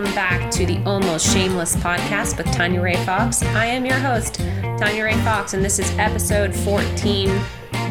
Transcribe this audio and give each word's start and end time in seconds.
Welcome 0.00 0.14
back 0.14 0.50
to 0.52 0.64
the 0.64 0.82
Almost 0.84 1.30
Shameless 1.30 1.76
podcast 1.76 2.38
with 2.38 2.46
Tanya 2.54 2.80
Ray 2.80 2.96
Fox. 3.04 3.42
I 3.42 3.66
am 3.66 3.84
your 3.84 3.98
host, 3.98 4.36
Tanya 4.78 5.04
Ray 5.04 5.20
Fox, 5.24 5.52
and 5.52 5.62
this 5.62 5.78
is 5.78 5.90
episode 5.98 6.54
14. 6.54 7.26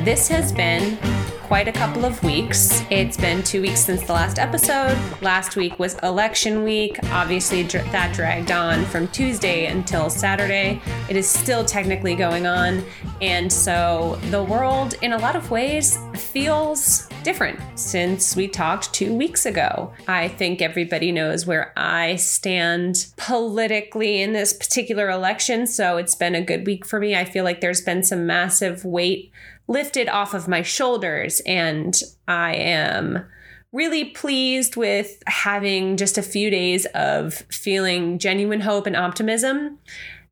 This 0.03 0.27
has 0.27 0.51
been 0.51 0.97
quite 1.43 1.67
a 1.67 1.71
couple 1.71 2.05
of 2.05 2.23
weeks. 2.23 2.83
It's 2.89 3.15
been 3.15 3.43
two 3.43 3.61
weeks 3.61 3.81
since 3.81 4.07
the 4.07 4.13
last 4.13 4.39
episode. 4.39 4.97
Last 5.21 5.55
week 5.55 5.77
was 5.77 5.99
election 5.99 6.63
week. 6.63 6.97
Obviously, 7.11 7.61
dr- 7.61 7.91
that 7.91 8.15
dragged 8.15 8.49
on 8.49 8.85
from 8.85 9.07
Tuesday 9.09 9.67
until 9.67 10.09
Saturday. 10.09 10.81
It 11.09 11.15
is 11.15 11.29
still 11.29 11.63
technically 11.63 12.15
going 12.15 12.47
on. 12.47 12.83
And 13.21 13.53
so 13.53 14.19
the 14.31 14.43
world, 14.43 14.95
in 15.03 15.13
a 15.13 15.17
lot 15.19 15.35
of 15.35 15.51
ways, 15.51 15.99
feels 16.15 17.08
different 17.23 17.59
since 17.77 18.35
we 18.35 18.47
talked 18.47 18.93
two 18.93 19.13
weeks 19.13 19.45
ago. 19.45 19.93
I 20.07 20.27
think 20.27 20.61
everybody 20.61 21.11
knows 21.11 21.45
where 21.45 21.73
I 21.77 22.15
stand 22.15 23.07
politically 23.17 24.21
in 24.21 24.33
this 24.33 24.53
particular 24.53 25.09
election. 25.09 25.67
So 25.67 25.97
it's 25.97 26.15
been 26.15 26.35
a 26.35 26.41
good 26.41 26.65
week 26.65 26.85
for 26.85 26.99
me. 26.99 27.15
I 27.15 27.25
feel 27.25 27.43
like 27.43 27.61
there's 27.61 27.81
been 27.81 28.03
some 28.03 28.25
massive 28.25 28.85
weight 28.85 29.31
lifted 29.67 30.09
off 30.09 30.33
of 30.33 30.47
my 30.47 30.61
shoulders. 30.61 31.41
And 31.41 31.99
I 32.27 32.55
am 32.55 33.25
really 33.71 34.05
pleased 34.05 34.75
with 34.75 35.21
having 35.27 35.95
just 35.95 36.17
a 36.17 36.23
few 36.23 36.49
days 36.49 36.85
of 36.95 37.35
feeling 37.51 38.17
genuine 38.17 38.61
hope 38.61 38.87
and 38.87 38.95
optimism. 38.95 39.77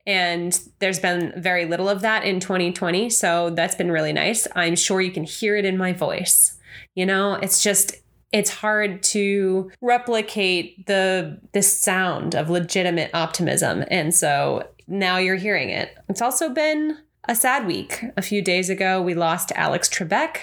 And 0.07 0.59
there's 0.79 0.99
been 0.99 1.33
very 1.35 1.65
little 1.65 1.89
of 1.89 2.01
that 2.01 2.23
in 2.23 2.39
2020. 2.39 3.09
So 3.09 3.49
that's 3.51 3.75
been 3.75 3.91
really 3.91 4.13
nice. 4.13 4.47
I'm 4.55 4.75
sure 4.75 5.01
you 5.01 5.11
can 5.11 5.23
hear 5.23 5.55
it 5.55 5.65
in 5.65 5.77
my 5.77 5.93
voice. 5.93 6.56
You 6.97 7.05
know, 7.05 7.35
it's 7.35 7.63
just, 7.63 7.95
it's 8.33 8.49
hard 8.49 9.01
to 9.03 9.71
replicate 9.81 10.85
the 10.87 11.39
this 11.53 11.79
sound 11.81 12.35
of 12.35 12.49
legitimate 12.49 13.09
optimism 13.13 13.85
and 13.89 14.13
so 14.13 14.67
now 14.85 15.15
you're 15.17 15.37
hearing 15.37 15.69
it 15.69 15.97
it's 16.09 16.21
also 16.21 16.49
been 16.49 16.97
a 17.27 17.35
sad 17.35 17.67
week. 17.67 18.03
A 18.15 18.21
few 18.21 18.41
days 18.41 18.69
ago, 18.69 19.01
we 19.01 19.13
lost 19.13 19.51
Alex 19.55 19.89
Trebek, 19.89 20.37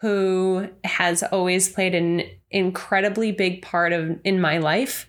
who 0.00 0.68
has 0.84 1.22
always 1.22 1.68
played 1.68 1.94
an 1.94 2.22
incredibly 2.50 3.32
big 3.32 3.62
part 3.62 3.92
of 3.92 4.18
in 4.24 4.40
my 4.40 4.58
life. 4.58 5.06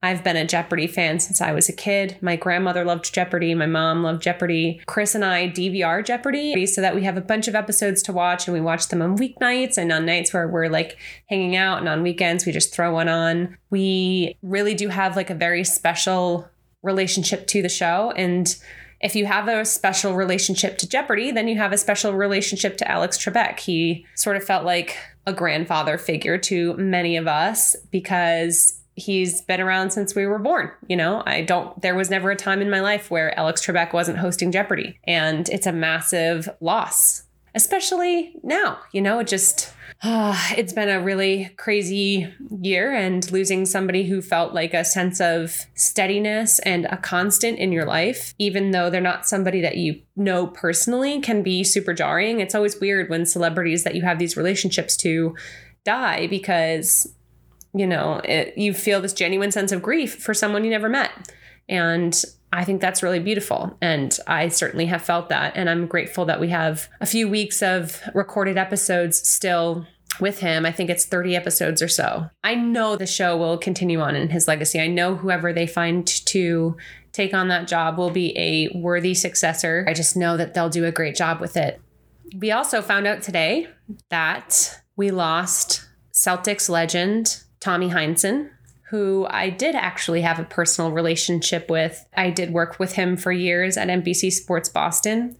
I've 0.00 0.22
been 0.22 0.36
a 0.36 0.46
Jeopardy 0.46 0.86
fan 0.86 1.18
since 1.18 1.40
I 1.40 1.50
was 1.50 1.68
a 1.68 1.72
kid. 1.72 2.18
My 2.20 2.36
grandmother 2.36 2.84
loved 2.84 3.12
Jeopardy. 3.12 3.52
My 3.54 3.66
mom 3.66 4.04
loved 4.04 4.22
Jeopardy. 4.22 4.80
Chris 4.86 5.16
and 5.16 5.24
I 5.24 5.48
DVR 5.48 6.04
Jeopardy 6.04 6.66
so 6.66 6.80
that 6.80 6.94
we 6.94 7.02
have 7.02 7.16
a 7.16 7.22
bunch 7.22 7.48
of 7.48 7.56
episodes 7.56 8.00
to 8.04 8.12
watch 8.12 8.46
and 8.46 8.54
we 8.54 8.60
watch 8.60 8.88
them 8.88 9.02
on 9.02 9.18
weeknights 9.18 9.76
and 9.76 9.90
on 9.90 10.06
nights 10.06 10.32
where 10.32 10.46
we're 10.46 10.68
like 10.68 10.98
hanging 11.28 11.56
out 11.56 11.78
and 11.78 11.88
on 11.88 12.04
weekends 12.04 12.46
we 12.46 12.52
just 12.52 12.72
throw 12.72 12.92
one 12.92 13.08
on. 13.08 13.58
We 13.70 14.38
really 14.40 14.74
do 14.74 14.88
have 14.88 15.16
like 15.16 15.30
a 15.30 15.34
very 15.34 15.64
special 15.64 16.48
relationship 16.82 17.48
to 17.48 17.60
the 17.60 17.68
show 17.68 18.12
and 18.12 18.56
if 19.00 19.14
you 19.14 19.26
have 19.26 19.46
a 19.46 19.64
special 19.64 20.14
relationship 20.14 20.76
to 20.78 20.88
Jeopardy, 20.88 21.30
then 21.30 21.46
you 21.46 21.56
have 21.56 21.72
a 21.72 21.78
special 21.78 22.14
relationship 22.14 22.76
to 22.78 22.90
Alex 22.90 23.16
Trebek. 23.16 23.60
He 23.60 24.04
sort 24.16 24.36
of 24.36 24.42
felt 24.42 24.64
like 24.64 24.96
a 25.24 25.32
grandfather 25.32 25.98
figure 25.98 26.36
to 26.38 26.76
many 26.76 27.16
of 27.16 27.28
us 27.28 27.76
because 27.92 28.77
he's 28.98 29.40
been 29.42 29.60
around 29.60 29.90
since 29.90 30.14
we 30.14 30.26
were 30.26 30.38
born. 30.38 30.70
You 30.88 30.96
know, 30.96 31.22
I 31.26 31.42
don't, 31.42 31.80
there 31.80 31.94
was 31.94 32.10
never 32.10 32.30
a 32.30 32.36
time 32.36 32.60
in 32.60 32.70
my 32.70 32.80
life 32.80 33.10
where 33.10 33.38
Alex 33.38 33.64
Trebek 33.64 33.92
wasn't 33.92 34.18
hosting 34.18 34.52
Jeopardy. 34.52 34.98
And 35.04 35.48
it's 35.48 35.66
a 35.66 35.72
massive 35.72 36.48
loss, 36.60 37.22
especially 37.54 38.34
now. 38.42 38.78
You 38.92 39.00
know, 39.00 39.20
it 39.20 39.28
just, 39.28 39.72
uh, 40.02 40.36
it's 40.56 40.72
been 40.72 40.88
a 40.88 41.00
really 41.00 41.50
crazy 41.56 42.32
year, 42.60 42.92
and 42.92 43.30
losing 43.32 43.66
somebody 43.66 44.04
who 44.04 44.22
felt 44.22 44.54
like 44.54 44.72
a 44.72 44.84
sense 44.84 45.20
of 45.20 45.66
steadiness 45.74 46.60
and 46.60 46.84
a 46.86 46.96
constant 46.96 47.58
in 47.58 47.72
your 47.72 47.84
life, 47.84 48.32
even 48.38 48.70
though 48.70 48.90
they're 48.90 49.00
not 49.00 49.26
somebody 49.26 49.60
that 49.60 49.76
you 49.76 50.00
know 50.14 50.46
personally, 50.46 51.20
can 51.20 51.42
be 51.42 51.64
super 51.64 51.94
jarring. 51.94 52.38
It's 52.38 52.54
always 52.54 52.78
weird 52.78 53.10
when 53.10 53.26
celebrities 53.26 53.82
that 53.82 53.96
you 53.96 54.02
have 54.02 54.20
these 54.20 54.36
relationships 54.36 54.96
to 54.98 55.34
die 55.84 56.28
because 56.28 57.12
you 57.78 57.86
know 57.86 58.20
it, 58.24 58.56
you 58.56 58.74
feel 58.74 59.00
this 59.00 59.12
genuine 59.12 59.50
sense 59.50 59.72
of 59.72 59.82
grief 59.82 60.22
for 60.22 60.34
someone 60.34 60.64
you 60.64 60.70
never 60.70 60.88
met 60.88 61.10
and 61.68 62.24
I 62.52 62.64
think 62.64 62.80
that's 62.80 63.02
really 63.02 63.18
beautiful. 63.18 63.76
And 63.82 64.16
I 64.26 64.48
certainly 64.48 64.86
have 64.86 65.02
felt 65.02 65.28
that. 65.28 65.52
And 65.54 65.68
I'm 65.68 65.86
grateful 65.86 66.24
that 66.26 66.40
we 66.40 66.48
have 66.48 66.88
a 67.00 67.06
few 67.06 67.28
weeks 67.28 67.62
of 67.62 68.00
recorded 68.14 68.56
episodes 68.56 69.28
still 69.28 69.86
with 70.18 70.40
him. 70.40 70.64
I 70.64 70.72
think 70.72 70.88
it's 70.88 71.04
30 71.04 71.36
episodes 71.36 71.82
or 71.82 71.88
so. 71.88 72.28
I 72.42 72.54
know 72.54 72.96
the 72.96 73.06
show 73.06 73.36
will 73.36 73.58
continue 73.58 74.00
on 74.00 74.16
in 74.16 74.30
his 74.30 74.48
legacy. 74.48 74.80
I 74.80 74.86
know 74.86 75.14
whoever 75.14 75.52
they 75.52 75.66
find 75.66 76.06
to 76.26 76.76
take 77.12 77.34
on 77.34 77.48
that 77.48 77.68
job 77.68 77.98
will 77.98 78.10
be 78.10 78.36
a 78.36 78.68
worthy 78.78 79.14
successor. 79.14 79.84
I 79.86 79.92
just 79.92 80.16
know 80.16 80.36
that 80.36 80.54
they'll 80.54 80.70
do 80.70 80.86
a 80.86 80.92
great 80.92 81.16
job 81.16 81.40
with 81.40 81.56
it. 81.56 81.80
We 82.36 82.50
also 82.50 82.80
found 82.82 83.06
out 83.06 83.22
today 83.22 83.68
that 84.08 84.80
we 84.96 85.10
lost 85.10 85.86
Celtics 86.12 86.68
legend 86.68 87.42
Tommy 87.60 87.90
Heinsohn 87.90 88.50
who 88.90 89.26
I 89.28 89.50
did 89.50 89.74
actually 89.74 90.22
have 90.22 90.38
a 90.38 90.44
personal 90.44 90.90
relationship 90.92 91.68
with. 91.68 92.06
I 92.16 92.30
did 92.30 92.52
work 92.52 92.78
with 92.78 92.94
him 92.94 93.18
for 93.18 93.30
years 93.30 93.76
at 93.76 93.88
NBC 93.88 94.32
Sports 94.32 94.70
Boston. 94.70 95.36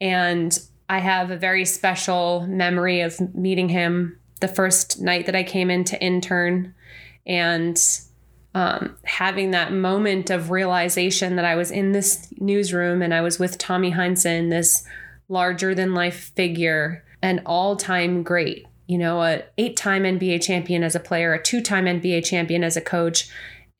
And 0.00 0.56
I 0.88 1.00
have 1.00 1.32
a 1.32 1.36
very 1.36 1.64
special 1.64 2.46
memory 2.46 3.00
of 3.00 3.34
meeting 3.34 3.68
him 3.70 4.20
the 4.40 4.46
first 4.46 5.00
night 5.00 5.26
that 5.26 5.34
I 5.34 5.42
came 5.42 5.68
in 5.68 5.82
to 5.84 6.00
intern 6.00 6.74
and 7.26 7.76
um, 8.54 8.96
having 9.04 9.50
that 9.50 9.72
moment 9.72 10.30
of 10.30 10.50
realization 10.50 11.36
that 11.36 11.44
I 11.44 11.56
was 11.56 11.72
in 11.72 11.90
this 11.90 12.28
newsroom 12.38 13.02
and 13.02 13.12
I 13.12 13.20
was 13.20 13.40
with 13.40 13.58
Tommy 13.58 13.92
Heinsohn, 13.92 14.48
this 14.50 14.86
larger 15.28 15.74
than 15.74 15.92
life 15.92 16.32
figure, 16.36 17.04
an 17.20 17.42
all 17.46 17.74
time 17.74 18.22
great 18.22 18.65
you 18.86 18.98
know, 18.98 19.22
a 19.22 19.42
eight-time 19.58 20.04
NBA 20.04 20.42
champion 20.42 20.82
as 20.82 20.94
a 20.94 21.00
player, 21.00 21.32
a 21.32 21.42
two-time 21.42 21.86
NBA 21.86 22.24
champion 22.24 22.62
as 22.62 22.76
a 22.76 22.80
coach, 22.80 23.28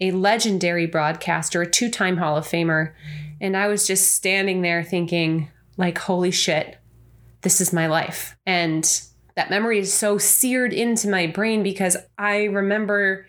a 0.01 0.11
legendary 0.11 0.87
broadcaster, 0.87 1.63
a 1.63 1.71
two-time 1.71 2.17
Hall 2.17 2.37
of 2.37 2.47
Famer. 2.47 2.93
And 3.41 3.57
I 3.57 3.69
was 3.69 3.87
just 3.87 4.13
standing 4.15 4.63
there 4.63 4.83
thinking, 4.83 5.51
like, 5.77 5.99
holy 5.99 6.31
shit, 6.31 6.79
this 7.43 7.61
is 7.61 7.73
my 7.73 7.87
life. 7.87 8.37
And 8.47 8.85
that 9.37 9.51
memory 9.51 9.79
is 9.79 9.93
so 9.93 10.19
seared 10.19 10.73
into 10.73 11.09
my 11.09 11.27
brain 11.27 11.63
because 11.63 11.97
I 12.19 12.45
remember 12.45 13.27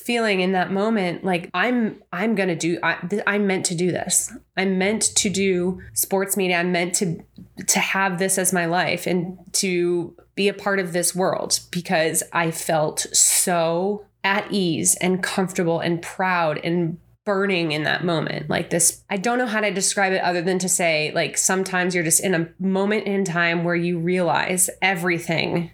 feeling 0.00 0.40
in 0.40 0.52
that 0.52 0.70
moment 0.70 1.24
like 1.24 1.50
i'm 1.54 2.02
i'm 2.12 2.34
gonna 2.34 2.56
do 2.56 2.78
I, 2.82 2.96
i'm 3.26 3.46
meant 3.46 3.66
to 3.66 3.74
do 3.74 3.90
this. 3.90 4.32
I'm 4.56 4.78
meant 4.78 5.02
to 5.16 5.28
do 5.28 5.82
sports 5.92 6.36
media. 6.36 6.58
I'm 6.58 6.72
meant 6.72 6.94
to 6.96 7.22
to 7.66 7.78
have 7.78 8.18
this 8.18 8.38
as 8.38 8.52
my 8.52 8.66
life 8.66 9.06
and 9.06 9.38
to 9.54 10.14
be 10.34 10.48
a 10.48 10.54
part 10.54 10.78
of 10.78 10.92
this 10.92 11.14
world 11.14 11.60
because 11.70 12.22
i 12.32 12.50
felt 12.50 13.00
so 13.12 14.04
at 14.22 14.50
ease 14.50 14.96
and 14.96 15.22
comfortable 15.22 15.80
and 15.80 16.02
proud 16.02 16.58
and 16.64 16.98
burning 17.24 17.72
in 17.72 17.82
that 17.82 18.04
moment. 18.04 18.48
Like 18.48 18.70
this 18.70 19.02
i 19.10 19.16
don't 19.16 19.38
know 19.38 19.46
how 19.46 19.60
to 19.60 19.70
describe 19.72 20.12
it 20.12 20.22
other 20.22 20.42
than 20.42 20.58
to 20.60 20.68
say 20.68 21.10
like 21.14 21.36
sometimes 21.38 21.94
you're 21.94 22.04
just 22.04 22.20
in 22.20 22.34
a 22.34 22.48
moment 22.58 23.06
in 23.06 23.24
time 23.24 23.64
where 23.64 23.74
you 23.74 23.98
realize 23.98 24.70
everything 24.82 25.70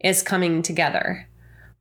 is 0.00 0.22
coming 0.22 0.62
together 0.62 1.27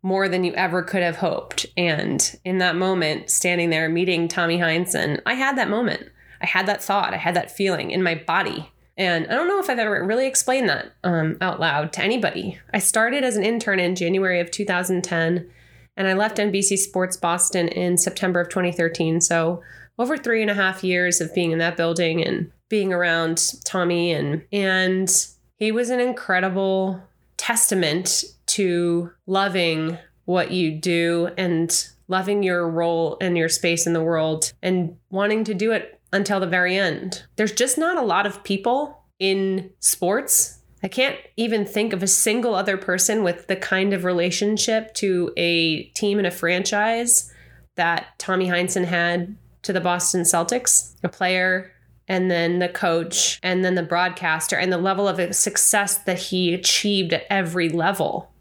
more 0.08 0.30
than 0.30 0.46
you 0.46 0.54
ever 0.54 0.82
could 0.82 1.04
have 1.04 1.18
hoped. 1.18 1.66
And 1.76 2.40
in 2.46 2.60
that 2.60 2.78
moment, 2.78 3.30
standing 3.30 3.72
there 3.72 3.90
meeting 3.90 4.30
Tommy 4.30 4.58
Heinsohn, 4.58 5.22
I 5.26 5.34
had 5.34 5.58
that 5.58 5.70
moment. 5.70 6.10
I 6.42 6.46
had 6.46 6.66
that 6.68 6.82
thought. 6.82 7.14
I 7.14 7.18
had 7.18 7.36
that 7.36 7.52
feeling 7.52 7.92
in 7.92 8.02
my 8.02 8.16
body. 8.16 8.72
And 8.96 9.28
I 9.28 9.32
don't 9.32 9.50
know 9.50 9.60
if 9.60 9.70
I've 9.70 9.80
ever 9.80 10.02
really 10.06 10.26
explained 10.26 10.70
that 10.70 10.94
um, 11.04 11.36
out 11.42 11.60
loud 11.60 11.92
to 11.94 12.02
anybody. 12.02 12.58
I 12.74 12.80
started 12.80 13.26
as 13.26 13.36
an 13.36 13.44
intern 13.44 13.82
in 13.82 13.96
January 13.96 14.40
of 14.40 14.50
2010, 14.50 15.50
and 15.98 16.08
I 16.08 16.14
left 16.14 16.38
NBC 16.38 16.78
Sports 16.78 17.18
Boston 17.18 17.68
in 17.68 17.98
September 17.98 18.40
of 18.40 18.48
2013. 18.48 19.20
So 19.20 19.62
over 20.00 20.18
three 20.18 20.42
and 20.42 20.50
a 20.50 20.56
half 20.56 20.86
years 20.86 21.20
of 21.20 21.36
being 21.36 21.52
in 21.52 21.60
that 21.60 21.76
building 21.76 22.24
and 22.24 22.50
being 22.70 22.94
around 22.94 23.56
Tommy 23.66 24.14
and 24.14 24.44
and 24.52 25.28
he 25.56 25.72
was 25.72 25.90
an 25.90 26.00
incredible 26.00 27.02
testament 27.36 28.24
to 28.58 29.12
loving 29.28 30.00
what 30.26 30.50
you 30.50 30.72
do 30.72 31.30
and 31.38 31.90
loving 32.08 32.42
your 32.42 32.68
role 32.68 33.18
and 33.22 33.38
your 33.38 33.50
space 33.50 33.86
in 33.86 33.94
the 33.94 34.04
world 34.04 34.52
and 34.64 34.98
wanting 35.12 35.44
to 35.44 35.54
do 35.54 35.72
it 35.72 36.00
until 36.12 36.40
the 36.40 36.48
very 36.48 36.76
end. 36.76 37.24
There's 37.36 37.52
just 37.52 37.78
not 37.78 37.98
a 37.98 38.06
lot 38.06 38.26
of 38.26 38.44
people 38.44 39.04
in 39.20 39.70
sports. 39.80 40.58
I 40.82 40.88
can't 40.88 41.18
even 41.36 41.66
think 41.66 41.94
of 41.94 42.02
a 42.02 42.08
single 42.08 42.56
other 42.56 42.78
person 42.78 43.24
with 43.24 43.46
the 43.46 43.56
kind 43.56 43.94
of 43.94 44.04
relationship 44.04 44.96
to 44.96 45.32
a 45.38 45.84
team 45.90 46.18
and 46.18 46.26
a 46.26 46.32
franchise 46.32 47.32
that 47.76 48.18
Tommy 48.18 48.48
Heinsohn 48.48 48.86
had 48.86 49.36
to 49.62 49.72
the 49.72 49.82
Boston 49.82 50.22
Celtics, 50.22 50.96
a 51.04 51.10
player 51.10 51.72
and 52.08 52.32
then 52.32 52.58
the 52.58 52.70
coach 52.70 53.40
and 53.44 53.64
then 53.64 53.76
the 53.76 53.84
broadcaster 53.84 54.56
and 54.56 54.72
the 54.74 54.78
level 54.78 55.08
of 55.08 55.36
success 55.36 56.00
that 56.00 56.18
he 56.18 56.54
achieved 56.54 57.14
at 57.14 57.26
every 57.30 57.70
level 57.70 58.32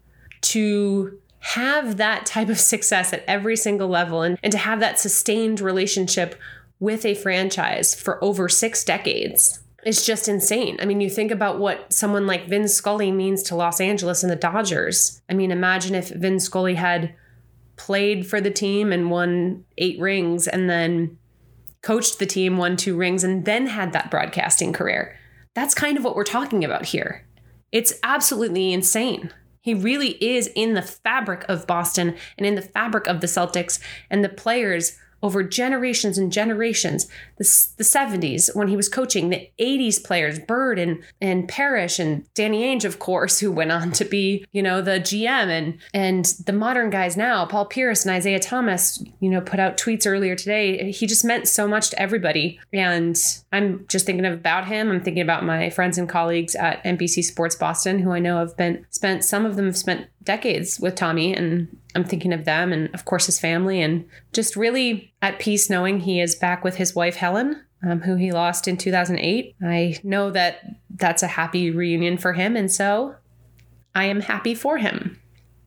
to 0.41 1.19
have 1.39 1.97
that 1.97 2.25
type 2.25 2.49
of 2.49 2.59
success 2.59 3.13
at 3.13 3.23
every 3.27 3.55
single 3.55 3.87
level 3.87 4.21
and, 4.21 4.37
and 4.43 4.51
to 4.51 4.57
have 4.57 4.79
that 4.79 4.99
sustained 4.99 5.61
relationship 5.61 6.35
with 6.79 7.05
a 7.05 7.15
franchise 7.15 7.95
for 7.95 8.23
over 8.23 8.49
six 8.49 8.83
decades 8.83 9.59
is 9.85 10.05
just 10.05 10.27
insane. 10.27 10.77
I 10.81 10.85
mean, 10.85 10.99
you 10.99 11.09
think 11.09 11.31
about 11.31 11.59
what 11.59 11.93
someone 11.93 12.27
like 12.27 12.49
Vin 12.49 12.67
Scully 12.67 13.11
means 13.11 13.41
to 13.43 13.55
Los 13.55 13.79
Angeles 13.79 14.21
and 14.21 14.31
the 14.31 14.35
Dodgers. 14.35 15.21
I 15.29 15.33
mean, 15.33 15.51
imagine 15.51 15.95
if 15.95 16.09
Vin 16.09 16.39
Scully 16.39 16.75
had 16.75 17.15
played 17.77 18.27
for 18.27 18.41
the 18.41 18.51
team 18.51 18.91
and 18.91 19.09
won 19.09 19.63
eight 19.77 19.99
rings 19.99 20.47
and 20.47 20.69
then 20.69 21.17
coached 21.81 22.19
the 22.19 22.25
team, 22.25 22.57
won 22.57 22.75
two 22.75 22.97
rings, 22.97 23.23
and 23.23 23.45
then 23.45 23.67
had 23.67 23.93
that 23.93 24.11
broadcasting 24.11 24.73
career. 24.73 25.17
That's 25.53 25.73
kind 25.73 25.97
of 25.97 26.03
what 26.03 26.15
we're 26.15 26.23
talking 26.23 26.65
about 26.65 26.87
here. 26.87 27.25
It's 27.71 27.93
absolutely 28.03 28.73
insane. 28.73 29.31
He 29.67 29.73
really 29.73 30.11
is 30.23 30.49
in 30.55 30.75
the 30.75 30.81
fabric 30.81 31.43
of 31.49 31.67
Boston 31.67 32.15
and 32.37 32.47
in 32.47 32.55
the 32.55 32.61
fabric 32.61 33.05
of 33.05 33.19
the 33.19 33.27
Celtics, 33.27 33.81
and 34.09 34.23
the 34.23 34.29
players 34.29 34.97
over 35.27 35.43
generations 35.43 36.17
and 36.17 36.31
generations. 36.31 37.05
The, 37.37 37.67
the 37.75 37.83
70s, 37.83 38.55
when 38.55 38.69
he 38.69 38.77
was 38.77 38.87
coaching, 38.87 39.29
the 39.29 39.49
80s 39.59 40.01
players, 40.01 40.39
Bird 40.39 40.79
and, 40.79 41.03
and 41.19 41.49
Parish 41.49 41.99
and 41.99 42.23
Danny 42.33 42.63
Ainge, 42.63 42.85
of 42.85 42.97
course, 42.97 43.39
who 43.39 43.51
went 43.51 43.73
on 43.73 43.91
to 43.91 44.05
be, 44.05 44.45
you 44.53 44.63
know, 44.63 44.81
the 44.81 45.01
GM 45.01 45.49
and 45.49 45.77
and 45.93 46.23
the 46.45 46.53
modern 46.53 46.89
guys 46.89 47.17
now, 47.17 47.45
Paul 47.45 47.65
Pierce 47.65 48.05
and 48.05 48.15
Isaiah 48.15 48.39
Thomas, 48.39 49.03
you 49.19 49.29
know, 49.29 49.41
put 49.41 49.59
out 49.59 49.75
tweets 49.75 50.07
earlier 50.07 50.33
today. 50.33 50.91
He 50.91 51.05
just 51.05 51.25
meant 51.25 51.49
so 51.49 51.67
much 51.67 51.89
to 51.89 52.01
everybody. 52.01 52.57
And 52.71 53.17
I'm 53.51 53.85
just 53.89 54.05
thinking 54.05 54.25
about 54.25 54.67
him. 54.67 54.89
I'm 54.89 55.01
thinking 55.01 55.23
about 55.23 55.43
my 55.43 55.69
friends 55.69 55.97
and 55.97 56.07
colleagues 56.07 56.55
at 56.55 56.81
NBC 56.85 57.25
Sports 57.25 57.57
Boston, 57.57 57.99
who 57.99 58.11
I 58.11 58.19
know 58.19 58.37
have 58.37 58.55
been 58.55 58.85
spent, 58.91 59.25
some 59.25 59.45
of 59.45 59.57
them 59.57 59.65
have 59.65 59.77
spent 59.77 60.07
decades 60.27 60.79
with 60.79 60.93
Tommy 60.93 61.33
and 61.33 61.67
I'm 61.97 62.03
thinking 62.03 62.31
of 62.31 62.45
them 62.45 62.71
and, 62.71 62.93
of 62.93 63.05
course, 63.05 63.25
his 63.25 63.39
family, 63.39 63.81
and 63.81 64.07
just 64.31 64.55
really 64.55 65.11
at 65.23 65.39
peace 65.39 65.67
knowing 65.67 65.99
he 65.99 66.21
is 66.21 66.35
back 66.35 66.63
with 66.63 66.75
his 66.75 66.93
wife, 66.93 67.15
Helen, 67.15 67.63
um, 67.83 68.01
who 68.01 68.15
he 68.15 68.31
lost 68.31 68.67
in 68.67 68.77
2008. 68.77 69.55
I 69.63 69.97
know 70.03 70.29
that 70.29 70.63
that's 70.91 71.23
a 71.23 71.27
happy 71.27 71.71
reunion 71.71 72.19
for 72.19 72.33
him, 72.33 72.55
and 72.55 72.71
so 72.71 73.15
I 73.95 74.05
am 74.05 74.21
happy 74.21 74.53
for 74.53 74.77
him. 74.77 75.19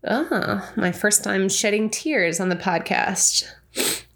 Uh, 0.07 0.25
oh, 0.31 0.73
my 0.77 0.93
first 0.93 1.25
time 1.25 1.49
shedding 1.49 1.91
tears 1.91 2.39
on 2.39 2.49
the 2.49 2.55
podcast. 2.55 3.45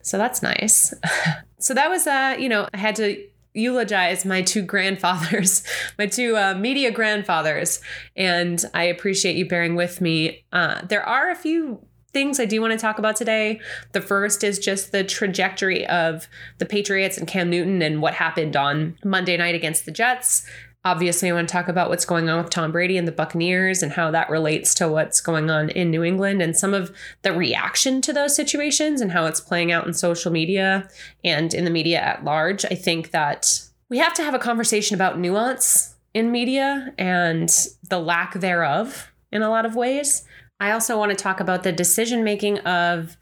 So 0.03 0.17
that's 0.17 0.41
nice. 0.41 0.95
so 1.59 1.75
that 1.75 1.91
was, 1.91 2.07
uh, 2.07 2.37
you 2.39 2.49
know, 2.49 2.69
I 2.73 2.77
had 2.77 2.95
to 2.97 3.27
eulogize 3.55 4.25
my 4.25 4.43
two 4.43 4.63
grandfathers, 4.63 5.65
my 5.99 6.07
two 6.07 6.37
uh, 6.37 6.55
media 6.55 6.91
grandfathers, 6.91 7.81
and 8.17 8.65
I 8.75 8.85
appreciate 8.85 9.37
you 9.37 9.49
bearing 9.49 9.77
with 9.77 10.01
me. 10.01 10.45
Uh, 10.53 10.85
there 10.85 11.03
are 11.03 11.31
a 11.31 11.37
few 11.37 11.87
things 12.13 12.39
I 12.39 12.45
do 12.45 12.61
want 12.61 12.73
to 12.73 12.79
talk 12.79 12.99
about 12.99 13.17
today. 13.17 13.61
The 13.93 14.01
first 14.01 14.45
is 14.45 14.59
just 14.59 14.93
the 14.93 15.03
trajectory 15.03 15.87
of 15.87 16.29
the 16.59 16.67
Patriots 16.67 17.19
and 17.19 17.27
Cam 17.27 17.51
Newton 17.51 17.83
and 17.83 18.01
what 18.01 18.15
happened 18.15 18.57
on 18.57 18.97
Monday 19.05 19.37
night 19.37 19.55
against 19.55 19.85
the 19.85 19.91
Jets. 19.91 20.47
Obviously, 20.87 21.31
I 21.31 21.33
want 21.33 21.49
to 21.49 21.53
talk 21.53 21.69
about 21.69 21.89
what's 21.89 22.05
going 22.05 22.29
on 22.29 22.43
with 22.43 22.51
Tom 22.51 22.71
Brady 22.71 22.99
and 22.99 23.09
the 23.09 23.13
Buccaneers 23.13 23.83
and 23.83 23.93
how 23.93 24.11
that 24.11 24.29
relates 24.29 24.75
to 24.75 24.89
what's 24.89 25.23
going 25.23 25.49
on 25.49 25.71
in 25.71 25.91
New 25.91 26.05
England 26.05 26.43
and 26.43 26.55
some 26.55 26.75
of 26.75 26.95
the 27.23 27.33
reaction 27.33 28.03
to 28.03 28.13
those 28.13 28.37
situations 28.37 29.01
and 29.01 29.13
how 29.13 29.25
it's 29.25 29.41
playing 29.41 29.73
out 29.73 29.87
in 29.87 29.95
social 29.95 30.31
media 30.31 30.87
and 31.25 31.55
in 31.55 31.65
the 31.65 31.71
media 31.71 32.01
at 32.01 32.23
large. 32.23 32.67
I 32.67 32.75
think 32.75 33.13
that 33.13 33.63
we 33.89 33.97
have 33.97 34.13
to 34.15 34.23
have 34.23 34.35
a 34.35 34.39
conversation 34.39 34.95
about 34.95 35.19
nuance 35.19 35.95
in 36.13 36.31
media 36.31 36.93
and 36.99 37.49
the 37.89 37.99
lack 37.99 38.35
thereof 38.35 39.11
in 39.33 39.41
a 39.41 39.49
lot 39.49 39.65
of 39.65 39.77
ways. 39.77 40.27
I 40.61 40.73
also 40.73 40.99
want 40.99 41.11
to 41.11 41.17
talk 41.17 41.41
about 41.41 41.63
the 41.63 41.73
decision 41.73 42.25
making 42.25 42.59
of 42.59 43.17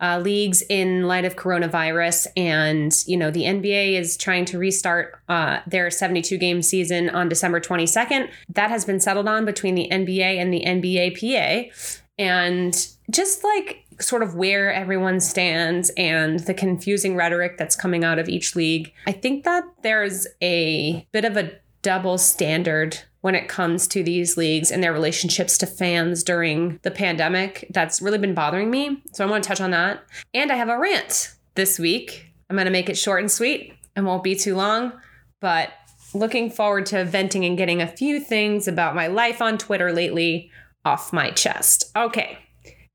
uh, 0.00 0.18
leagues 0.18 0.62
in 0.68 1.06
light 1.08 1.24
of 1.24 1.36
coronavirus, 1.36 2.26
and 2.36 2.94
you 3.06 3.16
know 3.16 3.30
the 3.30 3.42
NBA 3.42 3.98
is 3.98 4.16
trying 4.16 4.44
to 4.46 4.58
restart 4.58 5.20
uh, 5.28 5.60
their 5.66 5.90
72 5.90 6.36
game 6.38 6.62
season 6.62 7.10
on 7.10 7.28
December 7.28 7.60
22nd. 7.60 8.30
That 8.50 8.70
has 8.70 8.84
been 8.84 9.00
settled 9.00 9.28
on 9.28 9.44
between 9.44 9.74
the 9.74 9.88
NBA 9.90 10.38
and 10.38 10.52
the 10.52 10.62
NBAPA, 10.64 12.00
and 12.18 12.88
just 13.10 13.44
like 13.44 13.84
sort 14.00 14.22
of 14.22 14.34
where 14.34 14.72
everyone 14.72 15.20
stands 15.20 15.90
and 15.96 16.40
the 16.40 16.54
confusing 16.54 17.16
rhetoric 17.16 17.58
that's 17.58 17.74
coming 17.74 18.04
out 18.04 18.18
of 18.18 18.28
each 18.28 18.54
league, 18.54 18.92
I 19.06 19.12
think 19.12 19.44
that 19.44 19.64
there's 19.82 20.26
a 20.40 21.06
bit 21.12 21.24
of 21.24 21.36
a 21.36 21.50
double 21.82 22.18
standard 22.18 22.98
when 23.20 23.34
it 23.34 23.48
comes 23.48 23.86
to 23.88 24.02
these 24.02 24.36
leagues 24.36 24.70
and 24.70 24.82
their 24.82 24.92
relationships 24.92 25.58
to 25.58 25.66
fans 25.66 26.22
during 26.22 26.78
the 26.82 26.90
pandemic. 26.90 27.66
That's 27.70 28.00
really 28.00 28.18
been 28.18 28.34
bothering 28.34 28.70
me. 28.70 29.02
So 29.12 29.26
I 29.26 29.30
want 29.30 29.42
to 29.42 29.48
touch 29.48 29.60
on 29.60 29.72
that. 29.72 30.04
And 30.34 30.52
I 30.52 30.56
have 30.56 30.68
a 30.68 30.78
rant 30.78 31.34
this 31.54 31.78
week. 31.78 32.26
I'm 32.48 32.56
going 32.56 32.66
to 32.66 32.70
make 32.70 32.88
it 32.88 32.96
short 32.96 33.20
and 33.20 33.30
sweet 33.30 33.74
and 33.96 34.06
won't 34.06 34.22
be 34.22 34.36
too 34.36 34.54
long, 34.54 34.92
but 35.40 35.70
looking 36.14 36.50
forward 36.50 36.86
to 36.86 37.04
venting 37.04 37.44
and 37.44 37.58
getting 37.58 37.82
a 37.82 37.86
few 37.86 38.20
things 38.20 38.68
about 38.68 38.94
my 38.94 39.08
life 39.08 39.42
on 39.42 39.58
Twitter 39.58 39.92
lately 39.92 40.50
off 40.84 41.12
my 41.12 41.30
chest. 41.30 41.90
Okay, 41.96 42.38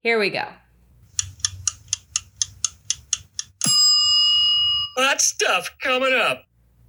here 0.02 0.18
we 0.18 0.30
go. 0.30 0.46
Hot 4.96 5.22
stuff 5.22 5.70
coming 5.82 6.14
up. 6.14 6.44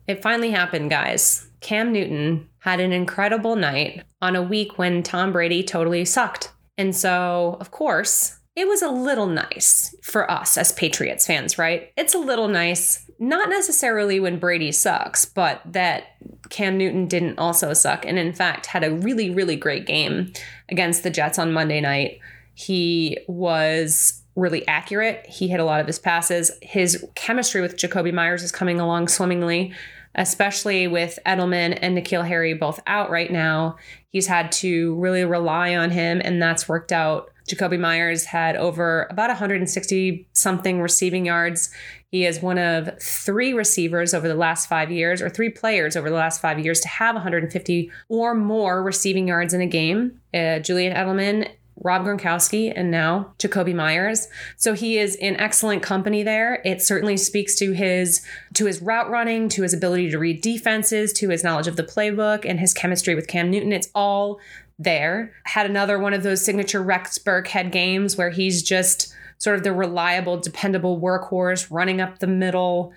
It 0.07 0.23
finally 0.23 0.51
happened, 0.51 0.91
guys. 0.91 1.49
Cam 1.61 1.93
Newton 1.93 2.49
had 2.65 2.81
an 2.81 2.95
incredible 2.95 3.57
night 3.57 4.03
on 4.23 4.35
a 4.35 4.43
week 4.43 4.79
when 4.79 5.03
Tom 5.03 5.33
Brady 5.33 5.63
totally 5.63 6.03
sucked. 6.07 6.51
And 6.79 6.97
so, 6.97 7.59
of 7.61 7.71
course, 7.71 8.39
it 8.57 8.67
was 8.67 8.81
a 8.81 8.89
little 8.89 9.27
nice 9.27 9.95
for 10.03 10.31
us 10.31 10.57
as 10.57 10.73
Patriots 10.73 11.27
fans, 11.27 11.59
right? 11.59 11.93
It's 11.99 12.15
a 12.15 12.19
little 12.19 12.49
nice, 12.49 13.05
not 13.19 13.51
necessarily 13.51 14.19
when 14.19 14.39
Brady 14.39 14.73
sucks, 14.73 15.27
but 15.27 15.61
that 15.67 16.17
Cam 16.49 16.79
Newton 16.79 17.07
didn't 17.07 17.39
also 17.39 17.75
suck. 17.75 18.07
And 18.07 18.19
in 18.19 18.33
fact, 18.33 18.65
had 18.65 18.83
a 18.83 18.95
really, 18.95 19.29
really 19.29 19.57
great 19.57 19.85
game 19.85 20.33
against 20.71 21.03
the 21.03 21.11
Jets 21.11 21.39
on 21.39 21.53
Monday 21.53 21.83
night. 21.83 22.19
He 22.55 23.19
was 23.29 24.23
really 24.37 24.67
accurate. 24.67 25.27
He 25.27 25.49
hit 25.49 25.61
a 25.61 25.65
lot 25.65 25.83
of 25.83 25.87
his 25.87 25.99
passes. 25.99 26.51
His 26.63 27.07
chemistry 27.15 27.61
with 27.61 27.77
Jakobi 27.77 28.13
Meyers 28.13 28.43
is 28.43 28.51
coming 28.51 28.81
along 28.81 29.09
swimmingly 29.09 29.75
especially 30.15 30.87
with 30.87 31.19
Edelman 31.27 31.79
and 31.81 31.97
N'Keal 31.97 32.27
Harry 32.27 32.55
both 32.55 32.81
out 32.87 33.11
right 33.11 33.31
now. 33.31 33.77
He's 34.09 34.27
had 34.27 34.53
to 34.53 34.95
really 34.97 35.25
rely 35.25 35.75
on 35.75 35.91
him, 35.91 36.21
and 36.25 36.41
that's 36.41 36.69
worked 36.69 36.93
out. 36.93 37.31
Jakobi 37.49 37.79
Meyers 37.79 38.25
had 38.25 38.57
over 38.57 39.07
about 39.11 39.29
160 39.29 40.29
something 40.33 40.81
receiving 40.81 41.27
yards. 41.27 41.71
He 42.11 42.25
is 42.25 42.41
one 42.41 42.59
of 42.59 42.91
three 43.03 43.53
receivers 43.53 44.15
over 44.15 44.29
the 44.29 44.35
last 44.35 44.69
five 44.69 44.91
years, 44.91 45.21
or 45.21 45.29
three 45.29 45.51
players 45.51 45.97
over 45.97 46.09
the 46.09 46.17
last 46.17 46.41
five 46.41 46.59
years 46.59 46.81
to 46.81 46.89
have 46.89 47.17
150 47.17 47.91
or 48.09 48.35
more 48.35 48.83
receiving 48.83 49.29
yards 49.29 49.53
in 49.53 49.61
a 49.61 49.67
game. 49.67 50.21
Uh, 50.33 50.61
Julian 50.61 50.95
Edelman 50.97 51.51
Rob 51.83 52.05
Gronkowski 52.05 52.73
and 52.75 52.91
now 52.91 53.35
Jakobi 53.39 53.75
Meyers. 53.75 54.29
So 54.57 54.75
he 54.75 54.99
is 54.99 55.17
in 55.17 55.37
excellent 55.37 55.83
company 55.83 56.23
there. 56.23 56.63
It 56.65 56.81
certainly 56.81 57.17
speaks 57.17 57.57
to 57.57 57.73
his 57.73 58.25
to 58.55 58.67
his 58.67 58.81
route 58.81 59.11
running, 59.11 59.49
to 59.51 59.63
his 59.63 59.75
ability 59.75 60.11
to 60.11 60.19
read 60.19 60.41
defenses, 60.41 61.13
to 61.15 61.31
his 61.31 61.43
knowledge 61.43 61.67
of 61.67 61.77
the 61.77 61.83
playbook 61.83 62.49
and 62.49 62.61
his 62.61 62.73
chemistry 62.73 63.15
with 63.15 63.27
Cam 63.27 63.51
Newton. 63.51 63.73
It's 63.73 63.89
all 63.95 64.39
there. 64.79 65.33
Had 65.45 65.67
another 65.67 65.99
one 65.99 66.15
of 66.15 66.23
those 66.23 66.45
signature 66.45 66.83
Rex 66.83 67.19
Burkhead 67.19 67.73
games 67.73 68.17
where 68.17 68.31
he's 68.31 68.63
just 68.63 69.15
sort 69.39 69.57
of 69.57 69.65
the 69.65 69.73
reliable, 69.73 70.39
dependable 70.39 71.01
workhorse 71.01 71.67
running 71.71 72.01
up 72.01 72.19
the 72.19 72.27
middle, 72.27 72.93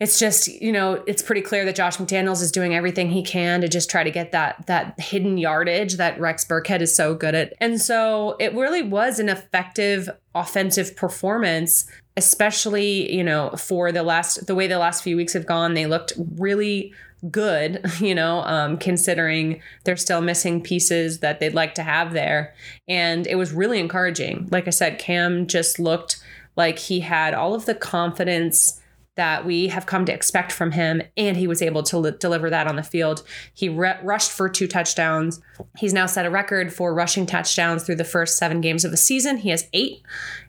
it's 0.00 0.18
just 0.18 0.48
you 0.48 0.72
know 0.72 1.02
it's 1.06 1.22
pretty 1.22 1.42
clear 1.42 1.64
that 1.66 1.76
Josh 1.76 1.98
McDaniels 1.98 2.42
is 2.42 2.50
doing 2.50 2.74
everything 2.74 3.10
he 3.10 3.22
can 3.22 3.60
to 3.60 3.68
just 3.68 3.90
try 3.90 4.02
to 4.02 4.10
get 4.10 4.32
that 4.32 4.66
that 4.66 4.98
hidden 4.98 5.38
yardage 5.38 5.96
that 5.96 6.18
Rex 6.18 6.44
Burkhead 6.44 6.80
is 6.80 6.94
so 6.94 7.14
good 7.14 7.34
at. 7.34 7.52
And 7.60 7.80
so 7.80 8.36
it 8.40 8.54
really 8.54 8.82
was 8.82 9.18
an 9.18 9.28
effective 9.28 10.08
offensive 10.34 10.96
performance 10.96 11.90
especially 12.16 13.12
you 13.14 13.22
know 13.22 13.50
for 13.56 13.92
the 13.92 14.02
last 14.02 14.46
the 14.46 14.54
way 14.54 14.66
the 14.66 14.78
last 14.78 15.02
few 15.02 15.16
weeks 15.16 15.32
have 15.32 15.46
gone 15.46 15.74
they 15.74 15.86
looked 15.86 16.12
really 16.36 16.92
good 17.30 17.80
you 18.00 18.14
know 18.14 18.40
um, 18.42 18.76
considering 18.78 19.60
they're 19.84 19.96
still 19.96 20.20
missing 20.20 20.60
pieces 20.60 21.20
that 21.20 21.40
they'd 21.40 21.54
like 21.54 21.74
to 21.74 21.82
have 21.82 22.12
there 22.12 22.54
and 22.88 23.26
it 23.26 23.36
was 23.36 23.52
really 23.52 23.78
encouraging 23.78 24.48
like 24.50 24.66
i 24.66 24.70
said 24.70 24.98
cam 24.98 25.46
just 25.46 25.78
looked 25.78 26.22
like 26.56 26.78
he 26.78 27.00
had 27.00 27.32
all 27.32 27.54
of 27.54 27.66
the 27.66 27.74
confidence 27.74 28.79
that 29.20 29.44
we 29.44 29.68
have 29.68 29.84
come 29.84 30.06
to 30.06 30.14
expect 30.14 30.50
from 30.50 30.72
him, 30.72 31.02
and 31.14 31.36
he 31.36 31.46
was 31.46 31.60
able 31.60 31.82
to 31.82 31.98
li- 31.98 32.12
deliver 32.18 32.48
that 32.48 32.66
on 32.66 32.76
the 32.76 32.82
field. 32.82 33.22
He 33.52 33.68
re- 33.68 33.98
rushed 34.02 34.30
for 34.30 34.48
two 34.48 34.66
touchdowns. 34.66 35.42
He's 35.76 35.92
now 35.92 36.06
set 36.06 36.24
a 36.24 36.30
record 36.30 36.72
for 36.72 36.94
rushing 36.94 37.26
touchdowns 37.26 37.84
through 37.84 37.96
the 37.96 38.04
first 38.04 38.38
seven 38.38 38.62
games 38.62 38.82
of 38.82 38.92
the 38.92 38.96
season. 38.96 39.36
He 39.36 39.50
has 39.50 39.68
eight. 39.74 40.00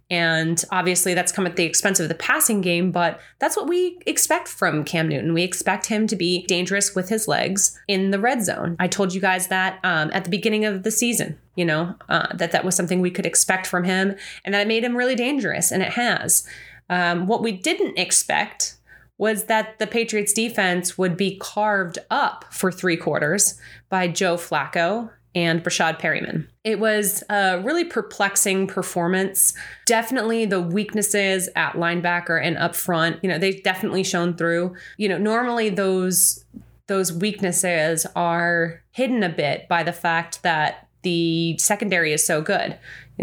And 0.09 0.63
obviously, 0.71 1.13
that's 1.13 1.33
come 1.33 1.45
at 1.45 1.57
the 1.57 1.65
expense 1.65 1.99
of 1.99 2.07
the 2.07 2.15
passing 2.15 2.61
game, 2.61 2.91
but 2.93 3.19
that's 3.39 3.57
what 3.57 3.67
we 3.67 3.99
expect 4.05 4.47
from 4.47 4.85
Cam 4.85 5.09
Newton. 5.09 5.33
We 5.33 5.43
expect 5.43 5.87
him 5.87 6.07
to 6.07 6.15
be 6.15 6.45
dangerous 6.47 6.95
with 6.95 7.09
his 7.09 7.27
legs 7.27 7.77
in 7.89 8.11
the 8.11 8.19
red 8.19 8.41
zone. 8.43 8.77
I 8.79 8.87
told 8.87 9.13
you 9.13 9.19
guys 9.19 9.47
that 9.47 9.79
um, 9.83 10.11
at 10.13 10.23
the 10.23 10.29
beginning 10.29 10.63
of 10.63 10.83
the 10.83 10.91
season, 10.91 11.37
you 11.55 11.65
know, 11.65 11.95
uh, 12.07 12.27
that 12.35 12.51
that 12.51 12.63
was 12.63 12.75
something 12.75 13.01
we 13.01 13.11
could 13.11 13.25
expect 13.25 13.67
from 13.67 13.83
him 13.83 14.15
and 14.43 14.53
that 14.53 14.61
it 14.61 14.67
made 14.67 14.83
him 14.83 14.95
really 14.95 15.15
dangerous, 15.15 15.71
and 15.71 15.83
it 15.83 15.91
has. 15.93 16.47
Um, 16.89 17.27
what 17.27 17.41
we 17.41 17.51
didn't 17.51 17.97
expect 17.97 18.77
was 19.17 19.45
that 19.45 19.77
the 19.77 19.87
Patriots 19.87 20.33
defense 20.33 20.97
would 20.97 21.15
be 21.15 21.37
carved 21.37 21.99
up 22.09 22.45
for 22.49 22.71
three 22.71 22.97
quarters 22.97 23.59
by 23.89 24.07
Joe 24.07 24.35
Flacco 24.35 25.11
and 25.35 25.63
Breshad 25.63 25.99
Perriman. 25.99 26.47
It 26.63 26.79
was 26.79 27.23
a 27.29 27.61
really 27.61 27.85
perplexing 27.85 28.67
performance. 28.67 29.53
Definitely 29.85 30.45
the 30.45 30.59
weaknesses 30.59 31.49
at 31.55 31.73
linebacker 31.73 32.43
and 32.43 32.57
up 32.57 32.75
front, 32.75 33.19
you 33.23 33.29
know, 33.29 33.37
they've 33.37 33.63
definitely 33.63 34.03
shown 34.03 34.35
through. 34.35 34.75
You 34.97 35.09
know, 35.09 35.17
normally 35.17 35.69
those 35.69 36.43
those 36.87 37.13
weaknesses 37.13 38.05
are 38.15 38.81
hidden 38.91 39.23
a 39.23 39.29
bit 39.29 39.69
by 39.69 39.83
the 39.83 39.93
fact 39.93 40.43
that 40.43 40.89
the 41.03 41.57
secondary 41.57 42.11
is 42.11 42.25
so 42.25 42.41
good. 42.41 42.77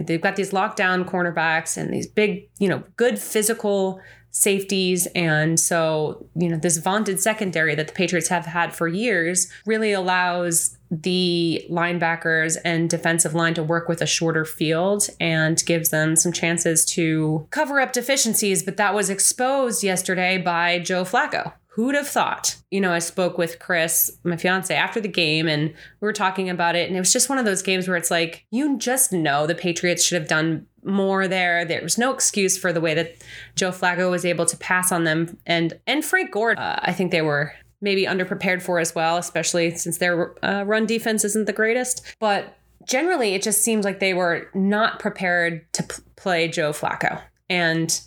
They've 0.07 0.21
got 0.21 0.37
these 0.37 0.53
lockdown 0.53 1.05
cornerbacks 1.05 1.77
and 1.77 1.93
these 1.93 2.07
big, 2.07 2.49
you 2.59 2.69
know, 2.69 2.83
good 2.97 3.19
physical 3.19 4.01
safeties. 4.31 5.07
And 5.15 5.59
so, 5.59 6.27
you 6.35 6.49
know, 6.49 6.57
this 6.57 6.77
vaunted 6.77 7.21
secondary 7.21 7.75
that 7.75 7.89
the 7.89 7.95
Patriots 7.95 8.29
have 8.29 8.47
had 8.47 8.75
for 8.75 8.87
years 8.87 9.51
really 9.67 9.93
allows 9.93 10.77
the 10.91 11.67
linebackers 11.71 12.57
and 12.65 12.89
defensive 12.89 13.35
line 13.35 13.55
to 13.55 13.63
work 13.63 13.89
with 13.89 14.01
a 14.01 14.07
shorter 14.07 14.45
field 14.45 15.09
and 15.21 15.63
gives 15.67 15.91
them 15.91 16.17
some 16.17 16.33
chances 16.33 16.85
to 16.85 17.47
cover 17.51 17.81
up 17.81 17.93
deficiencies. 17.93 18.63
But 18.63 18.77
that 18.77 18.95
was 18.95 19.11
exposed 19.11 19.83
yesterday 19.83 20.39
by 20.39 20.79
Joe 20.79 21.05
Flacco. 21.05 21.53
Who'd 21.79 21.95
have 21.95 22.09
thought? 22.09 22.57
You 22.73 22.81
know, 22.81 22.93
I 22.93 22.99
spoke 22.99 23.39
with 23.39 23.61
Chris, 23.61 24.19
my 24.25 24.37
fiance, 24.37 24.75
after 24.75 25.01
the 25.01 25.07
game, 25.07 25.47
and 25.47 25.69
we 25.69 25.75
were 26.01 26.13
talking 26.13 26.51
about 26.51 26.75
it. 26.75 26.89
And 26.89 26.97
it 26.97 26.99
was 26.99 27.13
just 27.13 27.29
one 27.29 27.39
of 27.39 27.45
those 27.45 27.63
games 27.63 27.87
where 27.87 27.97
it's 27.97 28.11
like, 28.11 28.45
you 28.51 28.77
just 28.79 29.13
know 29.13 29.47
the 29.47 29.55
Patriots 29.55 30.03
should 30.03 30.21
have 30.21 30.29
done 30.29 30.67
more 30.83 31.29
there. 31.29 31.65
There 31.65 31.81
was 31.81 31.97
no 31.97 32.13
excuse 32.13 32.59
for 32.59 32.73
the 32.73 32.81
way 32.81 32.95
that 32.95 33.23
Joe 33.55 33.71
Flacco 33.71 34.11
was 34.11 34.25
able 34.25 34.45
to 34.47 34.57
pass 34.57 34.91
on 34.91 35.05
them. 35.05 35.39
And 35.47 35.79
and 35.87 36.05
Frank 36.05 36.33
Gore, 36.33 36.59
uh, 36.59 36.81
I 36.83 36.93
think 36.93 37.13
they 37.13 37.23
were 37.23 37.55
maybe 37.81 38.07
underprepared 38.07 38.61
for 38.61 38.81
as 38.81 38.93
well, 38.97 39.17
especially 39.17 39.77
since 39.77 39.99
their 39.99 40.35
uh, 40.45 40.65
run 40.65 40.85
defense 40.85 41.25
isn't 41.25 41.47
the 41.47 41.53
greatest. 41.53 42.05
But 42.19 42.59
generally, 42.89 43.37
it 43.37 43.43
just 43.43 43.63
seems 43.63 43.85
like 43.85 44.01
they 44.01 44.15
were 44.15 44.51
not 44.53 44.99
prepared 44.99 45.73
to 45.75 45.85
p- 45.85 46.03
play 46.17 46.49
Joe 46.49 46.73
Flacco. 46.73 47.23
And 47.49 48.01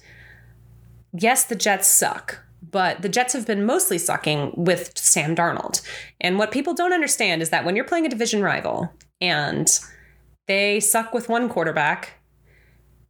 yes, 1.14 1.46
the 1.46 1.56
Jets 1.56 1.88
suck, 1.88 2.44
but 2.72 3.02
the 3.02 3.10
Jets 3.10 3.34
have 3.34 3.46
been 3.46 3.66
mostly 3.66 3.98
sucking 3.98 4.54
with 4.56 4.98
Sam 4.98 5.36
Darnold. 5.36 5.82
And 6.20 6.38
what 6.38 6.52
people 6.52 6.74
don't 6.74 6.94
understand 6.94 7.42
is 7.42 7.50
that 7.50 7.66
when 7.66 7.76
you're 7.76 7.86
playing 7.86 8.06
a 8.06 8.10
division 8.10 8.42
rival 8.42 8.92
and 9.20 9.68
they 10.48 10.80
suck 10.80 11.14
with 11.14 11.30
one 11.30 11.50
quarterback, 11.50 12.14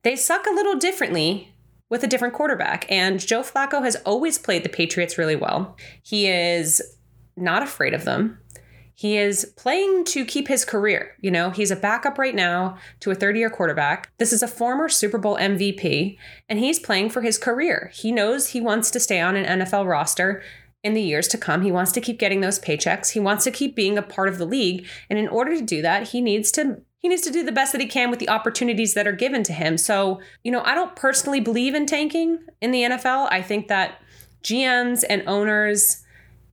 they 0.04 0.16
suck 0.16 0.46
a 0.48 0.54
little 0.54 0.76
differently 0.76 1.54
with 1.90 2.04
a 2.04 2.08
different 2.08 2.34
quarterback. 2.34 2.86
And 2.90 3.20
Joe 3.20 3.42
Flacco 3.42 3.84
has 3.84 3.96
always 3.98 4.38
played 4.38 4.64
the 4.64 4.70
Patriots 4.70 5.18
really 5.18 5.36
well. 5.36 5.78
He 6.04 6.28
is 6.28 6.82
not 7.38 7.64
afraid 7.64 7.94
of 7.94 8.06
them. 8.06 8.40
He 9.02 9.18
is 9.18 9.52
playing 9.58 10.06
to 10.06 10.24
keep 10.24 10.48
his 10.48 10.64
career. 10.64 11.16
You 11.22 11.32
know, 11.32 11.50
he's 11.50 11.72
a 11.72 11.76
backup 11.76 12.20
right 12.20 12.36
now 12.36 12.78
to 13.00 13.10
a 13.10 13.16
30 13.16 13.40
year 13.40 13.50
quarterback. 13.50 14.12
This 14.20 14.32
is 14.32 14.44
a 14.44 14.48
former 14.48 14.90
Super 14.90 15.18
Bowl 15.18 15.40
MVP, 15.40 16.20
and 16.48 16.60
he's 16.60 16.78
playing 16.78 17.10
for 17.10 17.22
his 17.24 17.40
career. 17.40 17.90
He 17.96 18.12
knows 18.12 18.50
he 18.50 18.62
wants 18.62 18.92
to 18.92 19.00
stay 19.00 19.20
on 19.20 19.36
an 19.36 19.60
NFL 19.60 19.90
roster 19.90 20.44
in 20.84 20.94
the 20.94 21.02
years 21.02 21.28
to 21.30 21.40
come. 21.40 21.64
He 21.64 21.72
wants 21.72 21.92
to 21.94 22.00
keep 22.00 22.20
getting 22.20 22.42
those 22.42 22.60
paychecks. 22.60 23.14
He 23.14 23.20
wants 23.20 23.44
to 23.46 23.50
keep 23.50 23.76
being 23.76 23.98
a 23.98 24.04
part 24.04 24.30
of 24.30 24.38
the 24.38 24.46
league. 24.46 24.86
And 25.10 25.18
in 25.18 25.28
order 25.30 25.58
to 25.58 25.64
do 25.64 25.82
that, 25.82 26.10
he 26.10 26.22
needs 26.22 26.52
to 26.52 26.82
he 27.00 27.08
needs 27.08 27.24
to 27.24 27.32
do 27.32 27.44
the 27.44 27.52
best 27.52 27.72
that 27.72 27.82
he 27.82 27.88
can 27.88 28.12
with 28.12 28.20
the 28.20 28.30
opportunities 28.30 28.94
that 28.94 29.08
are 29.08 29.14
given 29.14 29.42
to 29.46 29.54
him. 29.54 29.80
So, 29.80 30.22
you 30.44 30.52
know, 30.52 30.62
I 30.62 30.76
don't 30.76 30.96
personally 30.96 31.40
believe 31.40 31.74
in 31.74 31.88
tanking 31.88 32.38
in 32.62 32.70
the 32.70 32.84
NFL. 32.84 33.30
I 33.32 33.42
think 33.42 33.68
that 33.70 34.00
GMs 34.44 35.04
and 35.10 35.24
owners 35.26 36.04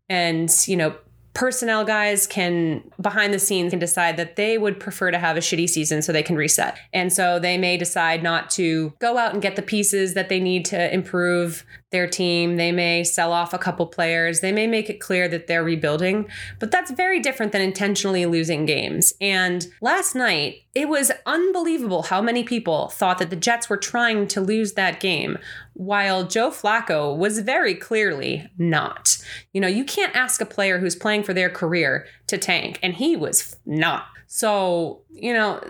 and, 0.08 0.50
you 0.66 0.78
know, 0.78 0.96
personnel 1.38 1.84
guys 1.84 2.26
can 2.26 2.82
behind 3.00 3.32
the 3.32 3.38
scenes 3.38 3.70
can 3.70 3.78
decide 3.78 4.16
that 4.16 4.34
they 4.34 4.58
would 4.58 4.80
prefer 4.80 5.12
to 5.12 5.18
have 5.20 5.36
a 5.36 5.40
shitty 5.40 5.68
season 5.68 6.02
so 6.02 6.12
they 6.12 6.20
can 6.20 6.34
reset. 6.34 6.76
And 6.92 7.12
so 7.12 7.38
they 7.38 7.56
may 7.56 7.76
decide 7.76 8.24
not 8.24 8.50
to 8.50 8.92
go 8.98 9.16
out 9.16 9.34
and 9.34 9.40
get 9.40 9.54
the 9.54 9.62
pieces 9.62 10.14
that 10.14 10.28
they 10.30 10.40
need 10.40 10.64
to 10.64 10.92
improve 10.92 11.64
their 11.90 12.06
team. 12.06 12.56
They 12.56 12.72
may 12.72 13.02
sell 13.04 13.32
off 13.32 13.54
a 13.54 13.58
couple 13.58 13.86
players. 13.86 14.40
They 14.40 14.52
may 14.52 14.66
make 14.66 14.90
it 14.90 15.00
clear 15.00 15.28
that 15.28 15.46
they're 15.46 15.64
rebuilding, 15.64 16.28
but 16.58 16.70
that's 16.70 16.90
very 16.90 17.20
different 17.20 17.52
than 17.52 17.62
intentionally 17.62 18.26
losing 18.26 18.66
games. 18.66 19.14
And 19.20 19.66
last 19.80 20.14
night, 20.14 20.62
it 20.74 20.88
was 20.88 21.10
unbelievable 21.26 22.02
how 22.02 22.20
many 22.20 22.44
people 22.44 22.88
thought 22.88 23.18
that 23.18 23.30
the 23.30 23.36
Jets 23.36 23.70
were 23.70 23.76
trying 23.76 24.28
to 24.28 24.40
lose 24.40 24.74
that 24.74 25.00
game, 25.00 25.38
while 25.72 26.24
Joe 26.24 26.50
Flacco 26.50 27.16
was 27.16 27.38
very 27.40 27.74
clearly 27.74 28.48
not. 28.58 29.16
You 29.52 29.60
know, 29.60 29.68
you 29.68 29.84
can't 29.84 30.14
ask 30.14 30.40
a 30.40 30.46
player 30.46 30.78
who's 30.78 30.96
playing 30.96 31.22
for 31.22 31.32
their 31.32 31.50
career 31.50 32.06
to 32.26 32.36
tank, 32.36 32.78
and 32.82 32.94
he 32.94 33.16
was 33.16 33.56
not. 33.64 34.04
So, 34.26 35.02
you 35.10 35.32
know, 35.32 35.62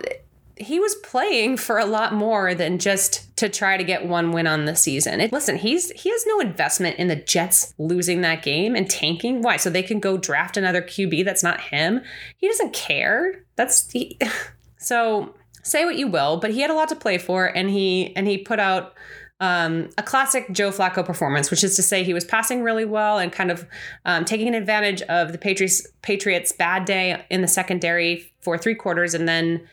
he 0.60 0.80
was 0.80 0.94
playing 0.96 1.56
for 1.56 1.78
a 1.78 1.84
lot 1.84 2.12
more 2.12 2.54
than 2.54 2.78
just 2.78 3.36
to 3.36 3.48
try 3.48 3.76
to 3.76 3.84
get 3.84 4.06
one 4.06 4.32
win 4.32 4.46
on 4.46 4.64
the 4.64 4.74
season. 4.74 5.20
It, 5.20 5.32
listen, 5.32 5.56
he's 5.56 5.90
he 5.92 6.10
has 6.10 6.24
no 6.26 6.40
investment 6.40 6.98
in 6.98 7.08
the 7.08 7.16
Jets 7.16 7.74
losing 7.78 8.20
that 8.22 8.42
game 8.42 8.74
and 8.74 8.88
tanking. 8.88 9.42
Why? 9.42 9.56
So 9.56 9.70
they 9.70 9.82
can 9.82 10.00
go 10.00 10.16
draft 10.16 10.56
another 10.56 10.82
QB 10.82 11.24
that's 11.24 11.42
not 11.42 11.60
him. 11.60 12.02
He 12.36 12.48
doesn't 12.48 12.72
care. 12.72 13.44
That's 13.56 13.90
he, 13.90 14.18
so 14.78 15.34
say 15.62 15.84
what 15.84 15.96
you 15.96 16.08
will, 16.08 16.38
but 16.38 16.50
he 16.50 16.60
had 16.60 16.70
a 16.70 16.74
lot 16.74 16.88
to 16.88 16.96
play 16.96 17.18
for, 17.18 17.46
and 17.46 17.70
he 17.70 18.14
and 18.16 18.26
he 18.26 18.38
put 18.38 18.58
out 18.58 18.94
um, 19.40 19.90
a 19.96 20.02
classic 20.02 20.50
Joe 20.50 20.70
Flacco 20.70 21.04
performance, 21.04 21.50
which 21.50 21.62
is 21.62 21.76
to 21.76 21.82
say 21.82 22.02
he 22.02 22.14
was 22.14 22.24
passing 22.24 22.62
really 22.62 22.84
well 22.84 23.18
and 23.18 23.30
kind 23.30 23.50
of 23.50 23.66
um, 24.04 24.24
taking 24.24 24.54
advantage 24.54 25.02
of 25.02 25.32
the 25.32 25.38
Patriots 25.38 25.86
Patriots 26.02 26.52
bad 26.52 26.84
day 26.84 27.24
in 27.30 27.42
the 27.42 27.48
secondary 27.48 28.32
for 28.40 28.58
three 28.58 28.74
quarters, 28.74 29.14
and 29.14 29.28
then 29.28 29.66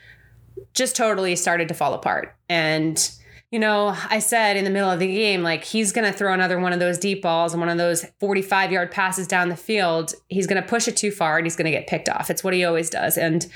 just 0.75 0.96
totally 0.96 1.36
started 1.36 1.67
to 1.70 1.74
fall 1.74 1.94
apart. 1.94 2.36
And, 2.50 3.10
you 3.51 3.60
know, 3.60 3.96
I 4.10 4.20
said 4.20 4.58
in 4.58 4.65
the 4.65 4.70
middle 4.70 4.91
of 4.91 5.00
the 5.00 5.08
game, 5.08 5.41
like, 5.41 5.63
he's 5.63 5.91
going 5.91 6.12
to 6.12 6.17
throw 6.17 6.34
another 6.34 6.60
one 6.60 6.74
of 6.74 6.79
those 6.79 6.98
deep 6.98 7.22
balls 7.22 7.53
and 7.53 7.62
one 7.62 7.70
of 7.70 7.77
those 7.77 8.05
45 8.20 8.72
yard 8.72 8.91
passes 8.91 9.27
down 9.27 9.50
the 9.50 9.55
field. 9.55 10.13
He's 10.27 10.48
going 10.48 10.62
to 10.62 10.67
push 10.67 10.88
it 10.88 10.98
too 10.98 11.12
far 11.12 11.38
and 11.38 11.46
he's 11.46 11.55
going 11.55 11.65
to 11.65 11.72
get 11.72 11.88
picked 11.88 12.10
off. 12.10 12.29
It's 12.29 12.44
what 12.44 12.53
he 12.53 12.65
always 12.65 12.89
does. 12.89 13.17
And, 13.17 13.48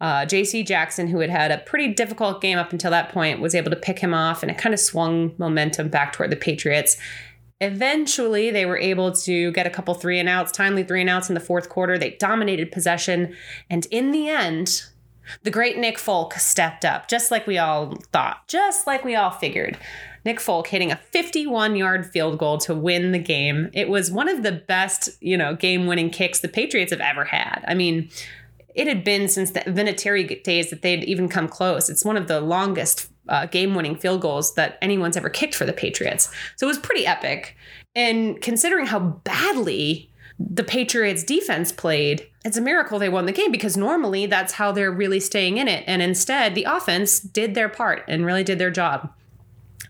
uh, 0.00 0.26
JC 0.26 0.66
Jackson, 0.66 1.08
who 1.08 1.20
had 1.20 1.30
had 1.30 1.50
a 1.50 1.58
pretty 1.58 1.94
difficult 1.94 2.42
game 2.42 2.58
up 2.58 2.72
until 2.72 2.90
that 2.90 3.10
point, 3.10 3.40
was 3.40 3.54
able 3.54 3.70
to 3.70 3.76
pick 3.76 3.98
him 3.98 4.12
off 4.12 4.42
and 4.42 4.50
it 4.50 4.58
kind 4.58 4.74
of 4.74 4.80
swung 4.80 5.34
momentum 5.38 5.88
back 5.88 6.12
toward 6.12 6.30
the 6.30 6.36
Patriots. 6.36 6.98
Eventually, 7.62 8.50
they 8.50 8.66
were 8.66 8.76
able 8.76 9.12
to 9.12 9.50
get 9.52 9.66
a 9.66 9.70
couple 9.70 9.94
three 9.94 10.18
and 10.18 10.28
outs, 10.28 10.52
timely 10.52 10.84
three 10.84 11.00
and 11.00 11.08
outs 11.08 11.30
in 11.30 11.34
the 11.34 11.40
fourth 11.40 11.70
quarter. 11.70 11.96
They 11.96 12.10
dominated 12.10 12.70
possession. 12.70 13.34
And 13.70 13.86
in 13.90 14.10
the 14.10 14.28
end, 14.28 14.82
the 15.42 15.50
great 15.50 15.78
Nick 15.78 15.98
Folk 15.98 16.34
stepped 16.34 16.84
up, 16.84 17.08
just 17.08 17.30
like 17.30 17.46
we 17.46 17.58
all 17.58 17.96
thought, 18.12 18.46
just 18.48 18.86
like 18.86 19.04
we 19.04 19.14
all 19.14 19.30
figured. 19.30 19.78
Nick 20.24 20.40
Folk 20.40 20.66
hitting 20.66 20.90
a 20.90 20.96
51 20.96 21.76
yard 21.76 22.04
field 22.04 22.38
goal 22.38 22.58
to 22.58 22.74
win 22.74 23.12
the 23.12 23.18
game. 23.18 23.70
It 23.72 23.88
was 23.88 24.10
one 24.10 24.28
of 24.28 24.42
the 24.42 24.52
best, 24.52 25.08
you 25.20 25.36
know, 25.36 25.54
game 25.54 25.86
winning 25.86 26.10
kicks 26.10 26.40
the 26.40 26.48
Patriots 26.48 26.90
have 26.90 27.00
ever 27.00 27.24
had. 27.24 27.64
I 27.66 27.74
mean, 27.74 28.10
it 28.74 28.86
had 28.86 29.04
been 29.04 29.28
since 29.28 29.52
the 29.52 29.60
Vinatieri 29.60 30.42
days 30.42 30.70
that 30.70 30.82
they'd 30.82 31.04
even 31.04 31.28
come 31.28 31.48
close. 31.48 31.88
It's 31.88 32.04
one 32.04 32.16
of 32.16 32.26
the 32.26 32.40
longest 32.40 33.08
uh, 33.28 33.46
game 33.46 33.74
winning 33.74 33.96
field 33.96 34.20
goals 34.20 34.54
that 34.54 34.78
anyone's 34.82 35.16
ever 35.16 35.30
kicked 35.30 35.54
for 35.54 35.64
the 35.64 35.72
Patriots. 35.72 36.30
So 36.56 36.66
it 36.66 36.68
was 36.68 36.78
pretty 36.78 37.06
epic. 37.06 37.56
And 37.94 38.40
considering 38.42 38.86
how 38.86 39.00
badly 39.00 40.10
the 40.38 40.64
Patriots 40.64 41.24
defense 41.24 41.72
played, 41.72 42.28
it's 42.46 42.56
a 42.56 42.60
miracle 42.60 43.00
they 43.00 43.08
won 43.08 43.26
the 43.26 43.32
game 43.32 43.50
because 43.50 43.76
normally 43.76 44.26
that's 44.26 44.52
how 44.52 44.70
they're 44.70 44.92
really 44.92 45.18
staying 45.18 45.56
in 45.56 45.66
it. 45.66 45.82
And 45.88 46.00
instead, 46.00 46.54
the 46.54 46.62
offense 46.62 47.18
did 47.18 47.56
their 47.56 47.68
part 47.68 48.04
and 48.06 48.24
really 48.24 48.44
did 48.44 48.60
their 48.60 48.70
job. 48.70 49.12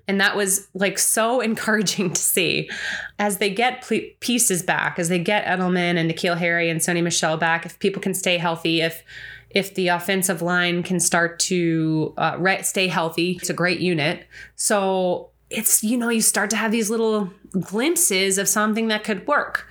And 0.09 0.19
that 0.23 0.37
was 0.37 0.67
like 0.73 0.99
so 0.99 1.41
encouraging 1.51 2.15
to 2.15 2.21
see 2.21 2.71
as 3.19 3.37
they 3.37 3.51
get 3.51 3.87
pieces 4.21 4.63
back, 4.63 4.99
as 4.99 5.11
they 5.11 5.19
get 5.19 5.45
Edelman 5.45 5.99
and 5.99 6.11
N'Keal 6.11 6.39
Harry 6.39 6.71
and 6.71 6.81
Sony 6.81 7.03
Michel 7.03 7.37
back, 7.37 7.67
if 7.67 7.79
people 7.79 8.01
can 8.01 8.15
stay 8.15 8.39
healthy, 8.39 8.81
if 8.81 9.05
if 9.51 9.75
the 9.75 9.89
offensive 9.89 10.41
line 10.43 10.83
can 10.83 10.99
start 10.99 11.39
to 11.39 12.15
uh, 12.17 12.63
stay 12.63 12.89
healthy, 12.89 13.33
it's 13.41 13.49
a 13.51 13.55
great 13.55 13.81
unit. 13.81 14.27
So 14.55 15.31
it's, 15.51 15.85
you 15.85 15.97
know, 15.97 16.09
you 16.09 16.21
start 16.21 16.51
to 16.51 16.57
have 16.57 16.73
these 16.73 16.91
little 16.91 17.31
glimpses 17.61 18.39
of 18.39 18.49
something 18.49 18.89
that 18.89 19.05
could 19.05 19.27
work. 19.27 19.67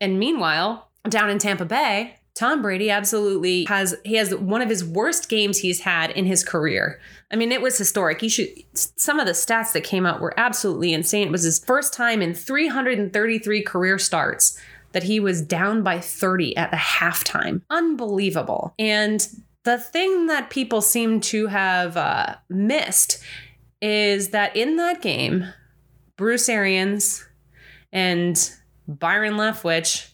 And 0.00 0.18
meanwhile, 0.18 0.88
down 1.10 1.28
in 1.28 1.38
Tampa 1.38 1.64
Bay, 1.64 2.16
Tom 2.36 2.60
Brady 2.60 2.90
absolutely 2.90 3.64
has 3.64 3.96
he 4.04 4.14
has 4.16 4.34
one 4.34 4.60
of 4.60 4.68
his 4.68 4.84
worst 4.84 5.30
games 5.30 5.58
he's 5.58 5.80
had 5.80 6.10
in 6.10 6.26
his 6.26 6.44
career. 6.44 7.00
I 7.32 7.36
mean, 7.36 7.50
it 7.50 7.62
was 7.62 7.78
historic. 7.78 8.22
You 8.22 8.28
should 8.28 8.50
some 8.74 9.18
of 9.18 9.26
the 9.26 9.32
stats 9.32 9.72
that 9.72 9.84
came 9.84 10.04
out 10.04 10.20
were 10.20 10.38
absolutely 10.38 10.92
insane. 10.92 11.28
It 11.28 11.32
was 11.32 11.44
his 11.44 11.58
first 11.58 11.94
time 11.94 12.20
in 12.20 12.34
333 12.34 13.62
career 13.62 13.98
starts 13.98 14.60
that 14.92 15.04
he 15.04 15.18
was 15.18 15.40
down 15.40 15.82
by 15.82 15.98
30 15.98 16.56
at 16.58 16.70
the 16.70 16.76
halftime. 16.76 17.62
Unbelievable. 17.70 18.74
And 18.78 19.26
the 19.64 19.78
thing 19.78 20.26
that 20.26 20.50
people 20.50 20.82
seem 20.82 21.20
to 21.22 21.46
have 21.46 21.96
uh, 21.96 22.36
missed 22.50 23.18
is 23.80 24.28
that 24.28 24.54
in 24.54 24.76
that 24.76 25.00
game, 25.00 25.46
Bruce 26.16 26.48
Arians 26.48 27.26
and 27.92 28.50
Byron 28.86 29.34
Leftwich 29.34 30.10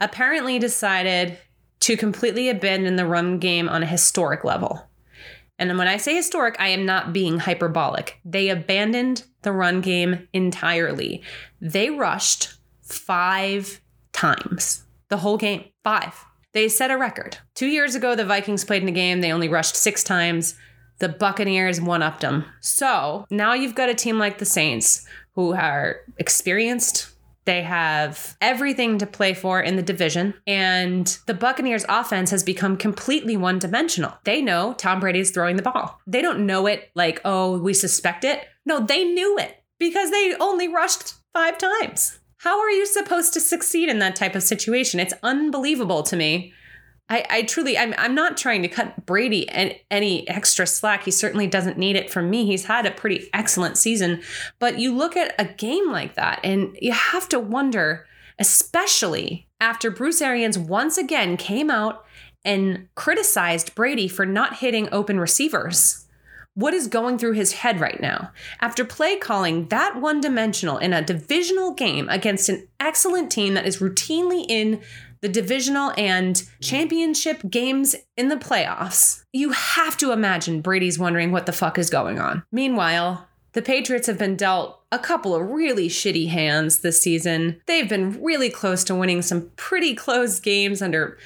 apparently 0.00 0.58
decided 0.58 1.38
to 1.80 1.96
completely 1.96 2.48
abandon 2.48 2.96
the 2.96 3.06
run 3.06 3.38
game 3.38 3.68
on 3.68 3.82
a 3.82 3.86
historic 3.86 4.44
level. 4.44 4.88
And 5.58 5.76
when 5.76 5.88
I 5.88 5.98
say 5.98 6.14
historic, 6.14 6.56
I 6.58 6.68
am 6.68 6.86
not 6.86 7.12
being 7.12 7.38
hyperbolic. 7.38 8.18
They 8.24 8.48
abandoned 8.48 9.24
the 9.42 9.52
run 9.52 9.82
game 9.82 10.26
entirely. 10.32 11.22
They 11.60 11.90
rushed 11.90 12.54
five 12.82 13.80
times 14.12 14.84
the 15.10 15.18
whole 15.18 15.36
game. 15.36 15.64
Five. 15.84 16.24
They 16.52 16.68
set 16.68 16.90
a 16.90 16.96
record. 16.96 17.38
Two 17.54 17.66
years 17.66 17.94
ago, 17.94 18.14
the 18.14 18.24
Vikings 18.24 18.64
played 18.64 18.82
in 18.82 18.88
a 18.88 18.92
game, 18.92 19.20
they 19.20 19.32
only 19.32 19.48
rushed 19.48 19.76
six 19.76 20.02
times. 20.02 20.54
The 20.98 21.08
Buccaneers 21.08 21.80
one 21.80 22.02
upped 22.02 22.20
them. 22.20 22.44
So 22.60 23.24
now 23.30 23.54
you've 23.54 23.74
got 23.74 23.88
a 23.88 23.94
team 23.94 24.18
like 24.18 24.38
the 24.38 24.44
Saints 24.44 25.06
who 25.34 25.54
are 25.54 25.96
experienced, 26.18 27.09
they 27.50 27.62
have 27.62 28.36
everything 28.40 28.96
to 28.98 29.06
play 29.06 29.34
for 29.34 29.60
in 29.60 29.74
the 29.74 29.82
division. 29.82 30.34
And 30.46 31.18
the 31.26 31.34
Buccaneers 31.34 31.84
offense 31.88 32.30
has 32.30 32.44
become 32.44 32.76
completely 32.76 33.36
one 33.36 33.58
dimensional. 33.58 34.12
They 34.22 34.40
know 34.40 34.74
Tom 34.74 35.00
Brady 35.00 35.18
is 35.18 35.32
throwing 35.32 35.56
the 35.56 35.62
ball. 35.62 35.98
They 36.06 36.22
don't 36.22 36.46
know 36.46 36.68
it 36.68 36.92
like, 36.94 37.20
oh, 37.24 37.58
we 37.58 37.74
suspect 37.74 38.22
it. 38.22 38.44
No, 38.64 38.78
they 38.78 39.02
knew 39.02 39.36
it 39.36 39.64
because 39.80 40.12
they 40.12 40.36
only 40.38 40.68
rushed 40.68 41.14
five 41.32 41.58
times. 41.58 42.20
How 42.36 42.60
are 42.60 42.70
you 42.70 42.86
supposed 42.86 43.32
to 43.32 43.40
succeed 43.40 43.88
in 43.88 43.98
that 43.98 44.14
type 44.14 44.36
of 44.36 44.44
situation? 44.44 45.00
It's 45.00 45.14
unbelievable 45.24 46.04
to 46.04 46.14
me 46.14 46.52
I, 47.10 47.26
I 47.28 47.42
truly, 47.42 47.76
I'm, 47.76 47.92
I'm 47.98 48.14
not 48.14 48.36
trying 48.36 48.62
to 48.62 48.68
cut 48.68 49.04
Brady 49.04 49.48
any, 49.50 49.82
any 49.90 50.28
extra 50.28 50.66
slack. 50.66 51.04
He 51.04 51.10
certainly 51.10 51.48
doesn't 51.48 51.76
need 51.76 51.96
it 51.96 52.08
from 52.08 52.30
me. 52.30 52.46
He's 52.46 52.66
had 52.66 52.86
a 52.86 52.92
pretty 52.92 53.28
excellent 53.34 53.76
season. 53.76 54.22
But 54.60 54.78
you 54.78 54.94
look 54.94 55.16
at 55.16 55.34
a 55.38 55.44
game 55.44 55.90
like 55.90 56.14
that 56.14 56.38
and 56.44 56.76
you 56.80 56.92
have 56.92 57.28
to 57.30 57.40
wonder, 57.40 58.06
especially 58.38 59.48
after 59.60 59.90
Bruce 59.90 60.22
Arians 60.22 60.56
once 60.56 60.96
again 60.96 61.36
came 61.36 61.68
out 61.68 62.04
and 62.44 62.88
criticized 62.94 63.74
Brady 63.74 64.06
for 64.06 64.24
not 64.24 64.58
hitting 64.58 64.88
open 64.92 65.18
receivers. 65.18 66.06
What 66.54 66.74
is 66.74 66.88
going 66.88 67.18
through 67.18 67.34
his 67.34 67.52
head 67.52 67.80
right 67.80 68.00
now? 68.00 68.32
After 68.60 68.84
play 68.84 69.16
calling 69.16 69.68
that 69.68 70.00
one 70.00 70.20
dimensional 70.20 70.78
in 70.78 70.92
a 70.92 71.02
divisional 71.02 71.74
game 71.74 72.08
against 72.08 72.48
an 72.48 72.66
excellent 72.78 73.30
team 73.30 73.54
that 73.54 73.66
is 73.66 73.78
routinely 73.78 74.44
in 74.48 74.80
the 75.20 75.28
divisional 75.28 75.92
and 75.96 76.42
championship 76.60 77.42
games 77.48 77.94
in 78.16 78.28
the 78.28 78.36
playoffs, 78.36 79.24
you 79.32 79.50
have 79.50 79.96
to 79.98 80.12
imagine 80.12 80.60
Brady's 80.60 80.98
wondering 80.98 81.32
what 81.32 81.46
the 81.46 81.52
fuck 81.52 81.78
is 81.78 81.90
going 81.90 82.18
on. 82.18 82.42
Meanwhile, 82.50 83.26
the 83.52 83.62
Patriots 83.62 84.06
have 84.06 84.18
been 84.18 84.36
dealt 84.36 84.80
a 84.92 84.98
couple 84.98 85.34
of 85.34 85.50
really 85.50 85.88
shitty 85.88 86.28
hands 86.28 86.78
this 86.78 87.00
season. 87.00 87.60
They've 87.66 87.88
been 87.88 88.22
really 88.22 88.50
close 88.50 88.84
to 88.84 88.94
winning 88.94 89.22
some 89.22 89.50
pretty 89.56 89.94
close 89.94 90.40
games 90.40 90.82
under 90.82 91.18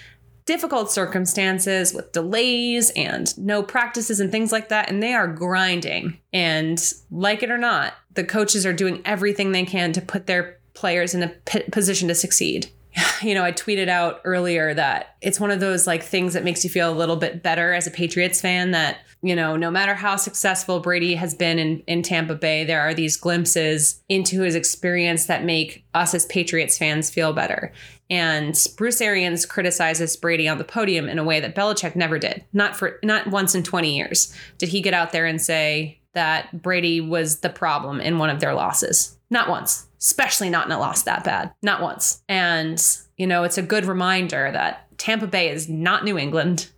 difficult 0.46 0.90
circumstances 0.90 1.94
with 1.94 2.12
delays 2.12 2.90
and 2.90 3.36
no 3.38 3.62
practices 3.62 4.20
and 4.20 4.30
things 4.30 4.52
like 4.52 4.68
that. 4.68 4.90
And 4.90 5.02
they 5.02 5.14
are 5.14 5.28
grinding. 5.28 6.18
And 6.32 6.82
like 7.10 7.42
it 7.42 7.50
or 7.50 7.58
not, 7.58 7.94
the 8.12 8.24
coaches 8.24 8.66
are 8.66 8.72
doing 8.72 9.00
everything 9.04 9.52
they 9.52 9.64
can 9.64 9.92
to 9.92 10.02
put 10.02 10.26
their 10.26 10.58
players 10.74 11.14
in 11.14 11.22
a 11.22 11.28
p- 11.28 11.62
position 11.70 12.08
to 12.08 12.14
succeed. 12.14 12.70
you 13.22 13.34
know, 13.34 13.44
I 13.44 13.52
tweeted 13.52 13.88
out 13.88 14.20
earlier 14.24 14.74
that 14.74 15.16
it's 15.20 15.40
one 15.40 15.50
of 15.50 15.60
those 15.60 15.86
like 15.86 16.02
things 16.02 16.34
that 16.34 16.44
makes 16.44 16.64
you 16.64 16.70
feel 16.70 16.90
a 16.90 16.94
little 16.94 17.16
bit 17.16 17.42
better 17.42 17.72
as 17.72 17.86
a 17.86 17.90
Patriots 17.90 18.40
fan 18.40 18.70
that, 18.70 18.98
you 19.22 19.34
know, 19.34 19.56
no 19.56 19.70
matter 19.70 19.94
how 19.94 20.16
successful 20.16 20.80
Brady 20.80 21.14
has 21.14 21.34
been 21.34 21.58
in, 21.58 21.80
in 21.86 22.02
Tampa 22.02 22.34
Bay, 22.34 22.64
there 22.64 22.80
are 22.80 22.94
these 22.94 23.16
glimpses 23.16 24.02
into 24.08 24.42
his 24.42 24.54
experience 24.54 25.26
that 25.26 25.44
make 25.44 25.84
us 25.94 26.14
as 26.14 26.26
Patriots 26.26 26.78
fans 26.78 27.10
feel 27.10 27.32
better. 27.32 27.72
And 28.10 28.56
Bruce 28.76 29.00
Arians 29.00 29.46
criticizes 29.46 30.16
Brady 30.16 30.46
on 30.46 30.58
the 30.58 30.64
podium 30.64 31.08
in 31.08 31.18
a 31.18 31.24
way 31.24 31.40
that 31.40 31.54
Belichick 31.54 31.96
never 31.96 32.18
did. 32.18 32.44
Not 32.52 32.76
for 32.76 32.98
not 33.02 33.28
once 33.28 33.54
in 33.54 33.62
20 33.62 33.96
years 33.96 34.34
did 34.58 34.68
he 34.68 34.82
get 34.82 34.94
out 34.94 35.12
there 35.12 35.26
and 35.26 35.40
say 35.40 36.00
that 36.12 36.62
Brady 36.62 37.00
was 37.00 37.40
the 37.40 37.50
problem 37.50 38.00
in 38.00 38.18
one 38.18 38.30
of 38.30 38.40
their 38.40 38.54
losses. 38.54 39.16
Not 39.30 39.48
once 39.48 39.86
especially 40.04 40.50
not 40.50 40.66
in 40.66 40.72
a 40.72 40.78
loss 40.78 41.02
that 41.04 41.24
bad, 41.24 41.50
not 41.62 41.80
once. 41.80 42.22
And, 42.28 42.78
you 43.16 43.26
know, 43.26 43.42
it's 43.42 43.56
a 43.56 43.62
good 43.62 43.86
reminder 43.86 44.50
that 44.52 44.86
Tampa 44.98 45.26
Bay 45.26 45.48
is 45.48 45.66
not 45.66 46.04
New 46.04 46.18
England 46.18 46.70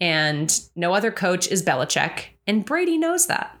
and 0.00 0.60
no 0.74 0.92
other 0.92 1.12
coach 1.12 1.46
is 1.46 1.62
Belichick. 1.62 2.24
And 2.48 2.64
Brady 2.64 2.98
knows 2.98 3.26
that. 3.26 3.54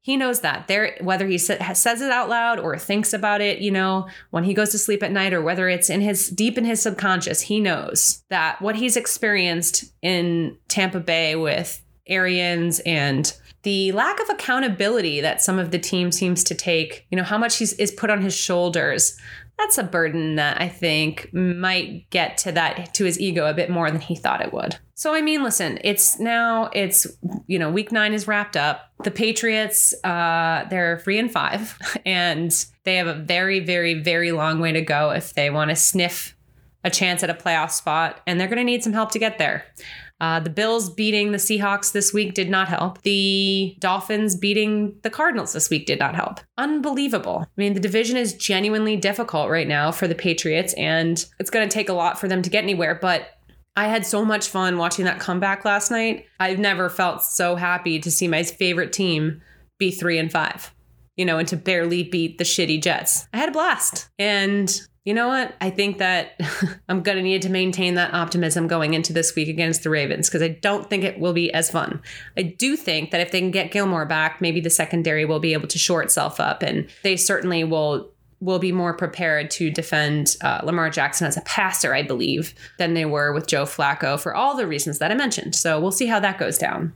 He 0.00 0.16
knows 0.16 0.40
that. 0.40 0.66
There, 0.66 0.96
whether 1.00 1.28
he 1.28 1.38
says 1.38 2.02
it 2.02 2.10
out 2.10 2.28
loud 2.28 2.58
or 2.58 2.76
thinks 2.76 3.12
about 3.12 3.40
it, 3.40 3.60
you 3.60 3.70
know, 3.70 4.08
when 4.30 4.42
he 4.42 4.52
goes 4.52 4.70
to 4.70 4.78
sleep 4.78 5.02
at 5.04 5.12
night, 5.12 5.32
or 5.32 5.40
whether 5.40 5.68
it's 5.68 5.88
in 5.88 6.00
his 6.00 6.28
deep 6.28 6.58
in 6.58 6.64
his 6.64 6.82
subconscious, 6.82 7.42
he 7.42 7.60
knows 7.60 8.22
that 8.30 8.60
what 8.60 8.76
he's 8.76 8.96
experienced 8.96 9.84
in 10.02 10.58
Tampa 10.68 11.00
Bay 11.00 11.36
with 11.36 11.82
Arians 12.06 12.80
and 12.80 13.32
the 13.64 13.92
lack 13.92 14.20
of 14.20 14.28
accountability 14.28 15.20
that 15.20 15.42
some 15.42 15.58
of 15.58 15.70
the 15.70 15.78
team 15.78 16.12
seems 16.12 16.44
to 16.44 16.54
take, 16.54 17.06
you 17.10 17.16
know, 17.16 17.24
how 17.24 17.38
much 17.38 17.56
he's, 17.56 17.72
is 17.74 17.90
put 17.90 18.10
on 18.10 18.22
his 18.22 18.36
shoulders. 18.36 19.18
That's 19.58 19.78
a 19.78 19.84
burden 19.84 20.36
that 20.36 20.60
I 20.60 20.68
think 20.68 21.32
might 21.32 22.08
get 22.10 22.36
to 22.38 22.52
that 22.52 22.92
to 22.94 23.04
his 23.04 23.18
ego 23.20 23.46
a 23.46 23.54
bit 23.54 23.70
more 23.70 23.90
than 23.90 24.00
he 24.00 24.16
thought 24.16 24.42
it 24.42 24.52
would. 24.52 24.76
So 24.94 25.14
I 25.14 25.22
mean, 25.22 25.42
listen, 25.42 25.78
it's 25.82 26.18
now 26.18 26.70
it's 26.72 27.06
you 27.46 27.58
know 27.58 27.70
week 27.70 27.90
nine 27.90 28.12
is 28.12 28.28
wrapped 28.28 28.56
up. 28.56 28.90
The 29.02 29.10
Patriots, 29.10 29.94
uh, 30.04 30.66
they're 30.70 30.98
three 31.00 31.18
and 31.18 31.30
five, 31.30 31.78
and 32.06 32.66
they 32.84 32.96
have 32.96 33.06
a 33.06 33.14
very, 33.14 33.60
very, 33.60 33.94
very 33.94 34.32
long 34.32 34.60
way 34.60 34.72
to 34.72 34.82
go 34.82 35.10
if 35.10 35.34
they 35.34 35.50
want 35.50 35.70
to 35.70 35.76
sniff 35.76 36.36
a 36.84 36.90
chance 36.90 37.22
at 37.22 37.30
a 37.30 37.34
playoff 37.34 37.70
spot, 37.70 38.20
and 38.26 38.38
they're 38.38 38.48
going 38.48 38.58
to 38.58 38.64
need 38.64 38.84
some 38.84 38.92
help 38.92 39.10
to 39.12 39.18
get 39.18 39.38
there. 39.38 39.64
Uh, 40.20 40.40
the 40.40 40.50
Bills 40.50 40.90
beating 40.90 41.32
the 41.32 41.38
Seahawks 41.38 41.92
this 41.92 42.12
week 42.12 42.34
did 42.34 42.48
not 42.48 42.68
help. 42.68 43.02
The 43.02 43.76
Dolphins 43.80 44.36
beating 44.36 44.96
the 45.02 45.10
Cardinals 45.10 45.52
this 45.52 45.70
week 45.70 45.86
did 45.86 45.98
not 45.98 46.14
help. 46.14 46.40
Unbelievable. 46.56 47.40
I 47.44 47.60
mean, 47.60 47.74
the 47.74 47.80
division 47.80 48.16
is 48.16 48.32
genuinely 48.34 48.96
difficult 48.96 49.50
right 49.50 49.68
now 49.68 49.90
for 49.90 50.06
the 50.06 50.14
Patriots, 50.14 50.72
and 50.74 51.24
it's 51.40 51.50
going 51.50 51.68
to 51.68 51.72
take 51.72 51.88
a 51.88 51.94
lot 51.94 52.18
for 52.18 52.28
them 52.28 52.42
to 52.42 52.50
get 52.50 52.62
anywhere. 52.62 52.98
But 53.00 53.28
I 53.76 53.88
had 53.88 54.06
so 54.06 54.24
much 54.24 54.48
fun 54.48 54.78
watching 54.78 55.04
that 55.04 55.18
comeback 55.18 55.64
last 55.64 55.90
night. 55.90 56.26
I've 56.38 56.60
never 56.60 56.88
felt 56.88 57.22
so 57.22 57.56
happy 57.56 57.98
to 57.98 58.10
see 58.10 58.28
my 58.28 58.44
favorite 58.44 58.92
team 58.92 59.42
be 59.78 59.90
three 59.90 60.18
and 60.18 60.30
five, 60.30 60.72
you 61.16 61.24
know, 61.24 61.38
and 61.38 61.48
to 61.48 61.56
barely 61.56 62.04
beat 62.04 62.38
the 62.38 62.44
shitty 62.44 62.80
Jets. 62.80 63.26
I 63.32 63.38
had 63.38 63.48
a 63.48 63.52
blast. 63.52 64.08
And 64.18 64.80
you 65.04 65.12
know 65.12 65.28
what? 65.28 65.54
I 65.60 65.68
think 65.68 65.98
that 65.98 66.40
I'm 66.88 67.02
going 67.02 67.16
to 67.16 67.22
need 67.22 67.42
to 67.42 67.50
maintain 67.50 67.94
that 67.94 68.14
optimism 68.14 68.66
going 68.66 68.94
into 68.94 69.12
this 69.12 69.34
week 69.34 69.48
against 69.48 69.82
the 69.82 69.90
Ravens 69.90 70.28
because 70.28 70.42
I 70.42 70.48
don't 70.48 70.88
think 70.88 71.04
it 71.04 71.20
will 71.20 71.34
be 71.34 71.52
as 71.52 71.70
fun. 71.70 72.00
I 72.38 72.42
do 72.42 72.74
think 72.76 73.10
that 73.10 73.20
if 73.20 73.30
they 73.30 73.40
can 73.40 73.50
get 73.50 73.70
Gilmore 73.70 74.06
back, 74.06 74.40
maybe 74.40 74.60
the 74.60 74.70
secondary 74.70 75.26
will 75.26 75.40
be 75.40 75.52
able 75.52 75.68
to 75.68 75.78
shore 75.78 76.02
itself 76.02 76.40
up 76.40 76.62
and 76.62 76.88
they 77.02 77.16
certainly 77.16 77.64
will 77.64 78.10
will 78.40 78.58
be 78.58 78.72
more 78.72 78.92
prepared 78.92 79.50
to 79.50 79.70
defend 79.70 80.36
uh, 80.42 80.60
Lamar 80.64 80.90
Jackson 80.90 81.26
as 81.26 81.36
a 81.36 81.40
passer, 81.42 81.94
I 81.94 82.02
believe, 82.02 82.54
than 82.78 82.92
they 82.92 83.06
were 83.06 83.32
with 83.32 83.46
Joe 83.46 83.64
Flacco 83.64 84.20
for 84.20 84.34
all 84.34 84.54
the 84.54 84.66
reasons 84.66 84.98
that 84.98 85.10
I 85.10 85.14
mentioned. 85.14 85.54
So 85.54 85.80
we'll 85.80 85.92
see 85.92 86.06
how 86.06 86.20
that 86.20 86.38
goes 86.38 86.58
down. 86.58 86.92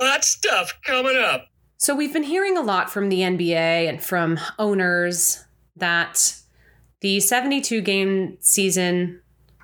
Hot 0.00 0.24
stuff 0.24 0.72
coming 0.82 1.16
up. 1.16 1.49
So 1.80 1.94
we've 1.94 2.12
been 2.12 2.24
hearing 2.24 2.58
a 2.58 2.60
lot 2.60 2.90
from 2.90 3.08
the 3.08 3.20
NBA 3.20 3.88
and 3.88 4.02
from 4.02 4.38
owners 4.58 5.46
that 5.76 6.36
the 7.00 7.20
72 7.20 7.80
game 7.80 8.36
season 8.40 9.22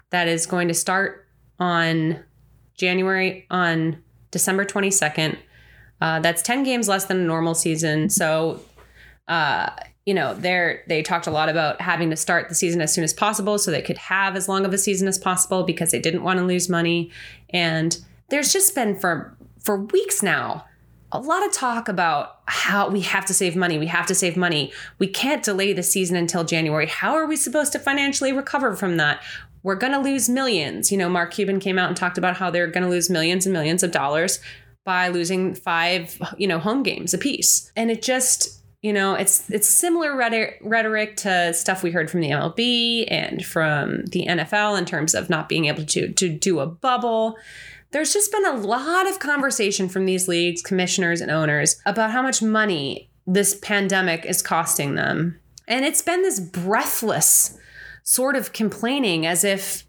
that 0.09 0.27
is 0.27 0.47
going 0.47 0.69
to 0.69 0.73
start 0.73 1.27
on 1.61 2.25
January 2.75 3.47
on 3.51 4.03
December 4.31 4.65
22nd. 4.65 5.37
Uh, 6.01 6.21
that's 6.21 6.41
10 6.41 6.63
games 6.63 6.89
less 6.89 7.05
than 7.05 7.19
a 7.19 7.25
normal 7.25 7.55
season. 7.55 8.09
So, 8.09 8.63
uh, 9.29 9.69
you 10.07 10.15
know, 10.15 10.33
they 10.33 10.81
they 10.89 11.03
talked 11.03 11.27
a 11.27 11.31
lot 11.31 11.51
about 11.51 11.83
having 11.83 12.09
to 12.09 12.17
start 12.17 12.49
the 12.49 12.55
season 12.55 12.81
as 12.81 12.95
soon 12.95 13.05
as 13.05 13.13
possible 13.13 13.59
so 13.59 13.71
they 13.71 13.83
could 13.83 13.99
have 13.99 14.37
as 14.37 14.49
long 14.49 14.65
of 14.65 14.73
a 14.73 14.79
season 14.79 15.07
as 15.07 15.19
possible 15.19 15.65
because 15.65 15.91
they 15.91 16.01
didn't 16.01 16.23
want 16.23 16.39
to 16.39 16.47
lose 16.47 16.71
money. 16.71 17.11
And 17.51 17.99
there's 18.31 18.55
just 18.55 18.75
been 18.75 18.97
for 18.97 19.37
for 19.63 19.77
weeks 19.77 20.23
now 20.23 20.65
a 21.13 21.21
lot 21.21 21.47
of 21.47 21.53
talk 21.53 21.89
about 21.89 22.41
how 22.47 22.89
we 22.89 23.01
have 23.03 23.25
to 23.27 23.35
save 23.35 23.55
money. 23.55 23.79
We 23.79 23.87
have 23.87 24.07
to 24.07 24.15
save 24.15 24.37
money. 24.37 24.73
We 24.99 25.07
can't 25.07 25.43
delay 25.43 25.73
the 25.73 25.83
season 25.83 26.17
until 26.17 26.45
January. 26.45 26.87
How 26.87 27.15
are 27.15 27.27
we 27.27 27.37
supposed 27.37 27.73
to 27.73 27.79
financially 27.79 28.33
recover 28.33 28.75
from 28.75 28.97
that? 28.97 29.23
We're 29.63 29.77
going 29.77 29.93
to 29.93 30.01
lose 30.01 30.29
millions. 30.29 30.91
You 30.91 30.99
know, 30.99 31.09
Mark 31.09 31.33
Cuban 31.33 31.61
came 31.61 31.79
out 31.79 31.89
and 31.89 31.97
talked 31.97 32.19
about 32.19 32.37
how 32.37 32.51
they're 32.51 32.67
going 32.67 32.85
to 32.85 32.91
lose 32.91 33.11
millions 33.11 33.47
and 33.47 33.53
millions 33.53 33.83
of 33.83 33.93
dollars 33.93 34.41
by 34.85 35.09
losing 35.09 35.55
five, 35.55 36.21
you 36.39 36.47
know, 36.47 36.59
home 36.59 36.83
games 36.83 37.15
apiece. 37.15 37.71
And 37.77 37.91
it 37.91 38.03
just, 38.03 38.63
you 38.83 38.93
know, 38.93 39.15
it's 39.15 39.49
it's 39.51 39.69
similar 39.69 40.17
rhetoric 40.17 41.17
to 41.19 41.53
stuff 41.53 41.83
we 41.83 41.91
heard 41.91 42.11
from 42.11 42.21
the 42.21 42.31
MLB 42.31 43.07
and 43.11 43.45
from 43.45 44.05
the 44.07 44.27
NFL 44.27 44.79
in 44.79 44.85
terms 44.85 45.15
of 45.15 45.29
not 45.29 45.49
being 45.49 45.65
able 45.65 45.85
to 45.87 46.13
to 46.13 46.29
do 46.29 46.61
a 46.61 46.67
bubble 46.67 47.37
there's 47.97 48.13
just 48.13 48.31
been 48.31 48.45
a 48.45 48.57
lot 48.57 49.09
of 49.09 49.21
conversation 49.21 49.89
from 49.89 50.05
these 50.05 50.29
leagues, 50.29 50.61
commissioners, 50.61 51.23
and 51.23 51.31
owners 51.31 51.81
about 51.87 52.11
how 52.11 52.21
much 52.21 52.43
money 52.43 53.09
this 53.27 53.59
pandemic 53.63 54.27
is 54.27 54.43
costing 54.43 54.97
them. 54.97 55.41
And 55.67 55.83
it's 55.83 56.03
been 56.03 56.21
this 56.21 56.39
breathless 56.39 57.59
sort 58.03 58.37
of 58.37 58.53
complaining 58.53 59.25
as 59.25 59.45
if 59.45 59.87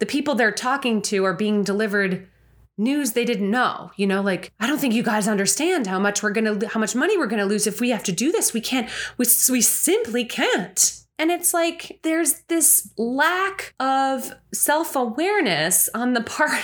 the 0.00 0.04
people 0.04 0.34
they're 0.34 0.52
talking 0.52 1.00
to 1.00 1.24
are 1.24 1.32
being 1.32 1.64
delivered 1.64 2.28
news 2.76 3.12
they 3.12 3.24
didn't 3.24 3.50
know. 3.50 3.90
You 3.96 4.06
know, 4.06 4.20
like, 4.20 4.52
I 4.60 4.66
don't 4.66 4.76
think 4.76 4.92
you 4.92 5.02
guys 5.02 5.26
understand 5.26 5.86
how 5.86 5.98
much 5.98 6.22
we're 6.22 6.34
to, 6.34 6.68
how 6.68 6.78
much 6.78 6.94
money 6.94 7.16
we're 7.16 7.26
to 7.26 7.46
lose 7.46 7.66
if 7.66 7.80
we 7.80 7.88
have 7.88 8.04
to 8.04 8.12
do 8.12 8.32
this. 8.32 8.52
We 8.52 8.60
can't, 8.60 8.90
we, 9.16 9.24
we 9.50 9.62
simply 9.62 10.26
can't. 10.26 11.05
And 11.18 11.30
it's 11.30 11.54
like 11.54 12.00
there's 12.02 12.40
this 12.48 12.90
lack 12.98 13.74
of 13.80 14.34
self 14.52 14.94
awareness 14.94 15.88
on 15.94 16.12
the 16.12 16.20
part 16.22 16.62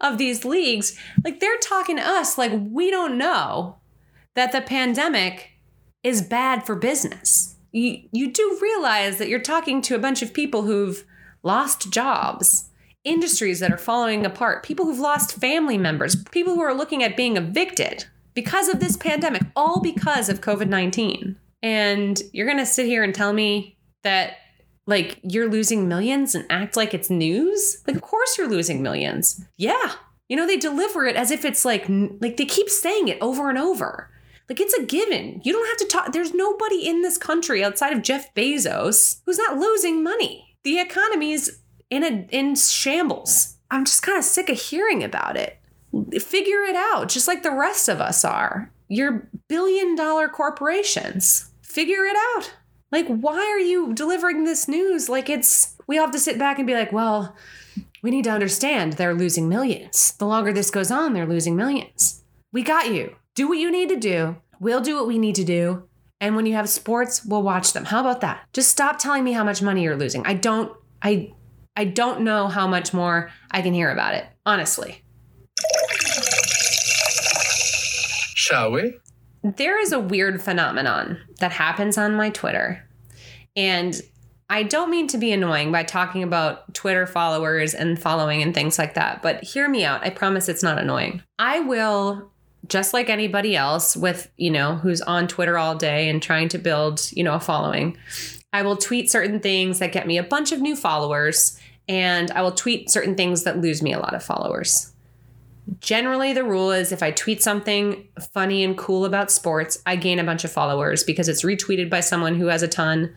of 0.00 0.18
these 0.18 0.44
leagues. 0.44 0.98
Like 1.24 1.40
they're 1.40 1.58
talking 1.58 1.96
to 1.96 2.02
us 2.02 2.38
like 2.38 2.52
we 2.70 2.90
don't 2.90 3.18
know 3.18 3.76
that 4.34 4.52
the 4.52 4.60
pandemic 4.60 5.50
is 6.02 6.22
bad 6.22 6.64
for 6.64 6.74
business. 6.74 7.56
You, 7.72 8.02
you 8.12 8.30
do 8.30 8.58
realize 8.60 9.18
that 9.18 9.28
you're 9.28 9.40
talking 9.40 9.80
to 9.82 9.94
a 9.94 10.00
bunch 10.00 10.22
of 10.22 10.34
people 10.34 10.62
who've 10.62 11.04
lost 11.42 11.90
jobs, 11.90 12.70
industries 13.04 13.60
that 13.60 13.72
are 13.72 13.78
falling 13.78 14.24
apart, 14.26 14.62
people 14.62 14.86
who've 14.86 14.98
lost 14.98 15.40
family 15.40 15.78
members, 15.78 16.16
people 16.30 16.54
who 16.54 16.62
are 16.62 16.74
looking 16.74 17.02
at 17.02 17.16
being 17.16 17.36
evicted 17.36 18.04
because 18.34 18.68
of 18.68 18.80
this 18.80 18.96
pandemic, 18.96 19.42
all 19.56 19.80
because 19.80 20.28
of 20.28 20.40
COVID 20.40 20.68
19. 20.68 21.36
And 21.62 22.20
you're 22.32 22.46
going 22.46 22.58
to 22.58 22.66
sit 22.66 22.86
here 22.86 23.02
and 23.02 23.14
tell 23.14 23.32
me 23.32 23.76
that 24.02 24.38
like 24.86 25.20
you're 25.22 25.50
losing 25.50 25.88
millions 25.88 26.34
and 26.34 26.44
act 26.50 26.76
like 26.76 26.94
it's 26.94 27.10
news? 27.10 27.82
Like 27.86 27.96
of 27.96 28.02
course 28.02 28.36
you're 28.36 28.48
losing 28.48 28.82
millions. 28.82 29.44
Yeah. 29.56 29.92
You 30.28 30.36
know 30.36 30.46
they 30.46 30.56
deliver 30.56 31.04
it 31.04 31.16
as 31.16 31.30
if 31.30 31.44
it's 31.44 31.64
like 31.64 31.84
like 31.88 32.36
they 32.36 32.44
keep 32.44 32.68
saying 32.68 33.08
it 33.08 33.18
over 33.20 33.48
and 33.48 33.58
over. 33.58 34.10
Like 34.48 34.60
it's 34.60 34.74
a 34.74 34.84
given. 34.84 35.40
You 35.44 35.52
don't 35.52 35.68
have 35.68 35.76
to 35.78 35.86
talk 35.86 36.12
there's 36.12 36.34
nobody 36.34 36.86
in 36.86 37.02
this 37.02 37.18
country 37.18 37.62
outside 37.62 37.92
of 37.92 38.02
Jeff 38.02 38.34
Bezos 38.34 39.20
who's 39.24 39.38
not 39.38 39.58
losing 39.58 40.02
money. 40.02 40.56
The 40.64 40.80
economy's 40.80 41.62
in 41.90 42.02
a 42.02 42.26
in 42.30 42.56
shambles. 42.56 43.56
I'm 43.70 43.84
just 43.84 44.02
kind 44.02 44.18
of 44.18 44.24
sick 44.24 44.48
of 44.48 44.60
hearing 44.60 45.04
about 45.04 45.36
it. 45.36 45.58
Figure 46.20 46.62
it 46.62 46.76
out 46.76 47.08
just 47.08 47.28
like 47.28 47.42
the 47.42 47.52
rest 47.52 47.88
of 47.88 48.00
us 48.00 48.24
are. 48.24 48.72
You're 48.88 49.28
billion 49.48 49.94
dollar 49.94 50.28
corporations. 50.28 51.51
Figure 51.72 52.04
it 52.04 52.16
out. 52.36 52.52
Like, 52.90 53.06
why 53.06 53.38
are 53.38 53.58
you 53.58 53.94
delivering 53.94 54.44
this 54.44 54.68
news? 54.68 55.08
Like, 55.08 55.30
it's, 55.30 55.74
we 55.86 55.96
all 55.96 56.04
have 56.04 56.12
to 56.12 56.18
sit 56.18 56.38
back 56.38 56.58
and 56.58 56.66
be 56.66 56.74
like, 56.74 56.92
well, 56.92 57.34
we 58.02 58.10
need 58.10 58.24
to 58.24 58.30
understand 58.30 58.92
they're 58.92 59.14
losing 59.14 59.48
millions. 59.48 60.12
The 60.18 60.26
longer 60.26 60.52
this 60.52 60.70
goes 60.70 60.90
on, 60.90 61.14
they're 61.14 61.24
losing 61.24 61.56
millions. 61.56 62.24
We 62.52 62.62
got 62.62 62.92
you. 62.92 63.16
Do 63.34 63.48
what 63.48 63.56
you 63.56 63.70
need 63.70 63.88
to 63.88 63.96
do. 63.96 64.36
We'll 64.60 64.82
do 64.82 64.96
what 64.96 65.06
we 65.06 65.18
need 65.18 65.34
to 65.36 65.44
do. 65.44 65.88
And 66.20 66.36
when 66.36 66.44
you 66.44 66.52
have 66.56 66.68
sports, 66.68 67.24
we'll 67.24 67.42
watch 67.42 67.72
them. 67.72 67.86
How 67.86 68.00
about 68.00 68.20
that? 68.20 68.46
Just 68.52 68.68
stop 68.68 68.98
telling 68.98 69.24
me 69.24 69.32
how 69.32 69.42
much 69.42 69.62
money 69.62 69.82
you're 69.82 69.96
losing. 69.96 70.26
I 70.26 70.34
don't, 70.34 70.76
I, 71.00 71.32
I 71.74 71.86
don't 71.86 72.20
know 72.20 72.48
how 72.48 72.66
much 72.66 72.92
more 72.92 73.30
I 73.50 73.62
can 73.62 73.72
hear 73.72 73.90
about 73.90 74.12
it, 74.12 74.26
honestly. 74.44 75.02
Shall 78.34 78.72
we? 78.72 78.98
There 79.42 79.80
is 79.80 79.92
a 79.92 80.00
weird 80.00 80.42
phenomenon 80.42 81.18
that 81.40 81.52
happens 81.52 81.98
on 81.98 82.14
my 82.14 82.30
Twitter. 82.30 82.86
And 83.56 84.00
I 84.48 84.62
don't 84.62 84.90
mean 84.90 85.08
to 85.08 85.18
be 85.18 85.32
annoying 85.32 85.72
by 85.72 85.82
talking 85.82 86.22
about 86.22 86.74
Twitter 86.74 87.06
followers 87.06 87.74
and 87.74 88.00
following 88.00 88.42
and 88.42 88.54
things 88.54 88.78
like 88.78 88.94
that, 88.94 89.22
but 89.22 89.42
hear 89.42 89.68
me 89.68 89.84
out. 89.84 90.04
I 90.04 90.10
promise 90.10 90.48
it's 90.48 90.62
not 90.62 90.78
annoying. 90.78 91.22
I 91.38 91.60
will 91.60 92.30
just 92.68 92.92
like 92.92 93.08
anybody 93.08 93.56
else 93.56 93.96
with, 93.96 94.30
you 94.36 94.50
know, 94.50 94.76
who's 94.76 95.00
on 95.00 95.26
Twitter 95.26 95.58
all 95.58 95.74
day 95.74 96.08
and 96.08 96.22
trying 96.22 96.48
to 96.50 96.58
build, 96.58 97.10
you 97.12 97.24
know, 97.24 97.34
a 97.34 97.40
following. 97.40 97.96
I 98.52 98.62
will 98.62 98.76
tweet 98.76 99.10
certain 99.10 99.40
things 99.40 99.78
that 99.78 99.92
get 99.92 100.06
me 100.06 100.18
a 100.18 100.22
bunch 100.22 100.52
of 100.52 100.60
new 100.60 100.76
followers 100.76 101.58
and 101.88 102.30
I 102.30 102.42
will 102.42 102.52
tweet 102.52 102.90
certain 102.90 103.16
things 103.16 103.44
that 103.44 103.60
lose 103.60 103.82
me 103.82 103.92
a 103.92 103.98
lot 103.98 104.14
of 104.14 104.22
followers. 104.22 104.91
Generally, 105.80 106.32
the 106.32 106.44
rule 106.44 106.72
is 106.72 106.92
if 106.92 107.02
I 107.02 107.12
tweet 107.12 107.42
something 107.42 108.08
funny 108.32 108.64
and 108.64 108.76
cool 108.76 109.04
about 109.04 109.30
sports, 109.30 109.80
I 109.86 109.96
gain 109.96 110.18
a 110.18 110.24
bunch 110.24 110.44
of 110.44 110.52
followers 110.52 111.04
because 111.04 111.28
it's 111.28 111.44
retweeted 111.44 111.88
by 111.88 112.00
someone 112.00 112.34
who 112.34 112.46
has 112.46 112.62
a 112.62 112.68
ton. 112.68 113.14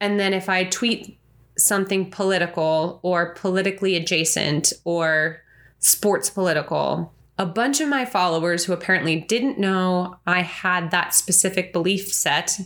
And 0.00 0.20
then 0.20 0.34
if 0.34 0.48
I 0.48 0.64
tweet 0.64 1.18
something 1.56 2.10
political 2.10 3.00
or 3.02 3.34
politically 3.34 3.96
adjacent 3.96 4.72
or 4.84 5.40
sports 5.78 6.28
political, 6.30 7.12
a 7.38 7.46
bunch 7.46 7.80
of 7.80 7.88
my 7.88 8.04
followers 8.04 8.64
who 8.64 8.72
apparently 8.72 9.16
didn't 9.16 9.58
know 9.58 10.16
I 10.26 10.42
had 10.42 10.90
that 10.90 11.14
specific 11.14 11.72
belief 11.72 12.12
set 12.12 12.60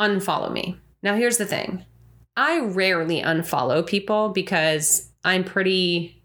unfollow 0.00 0.52
me. 0.52 0.76
Now, 1.02 1.16
here's 1.16 1.38
the 1.38 1.46
thing 1.46 1.84
I 2.36 2.60
rarely 2.60 3.20
unfollow 3.20 3.86
people 3.86 4.30
because 4.30 5.10
I'm 5.24 5.44
pretty 5.44 6.19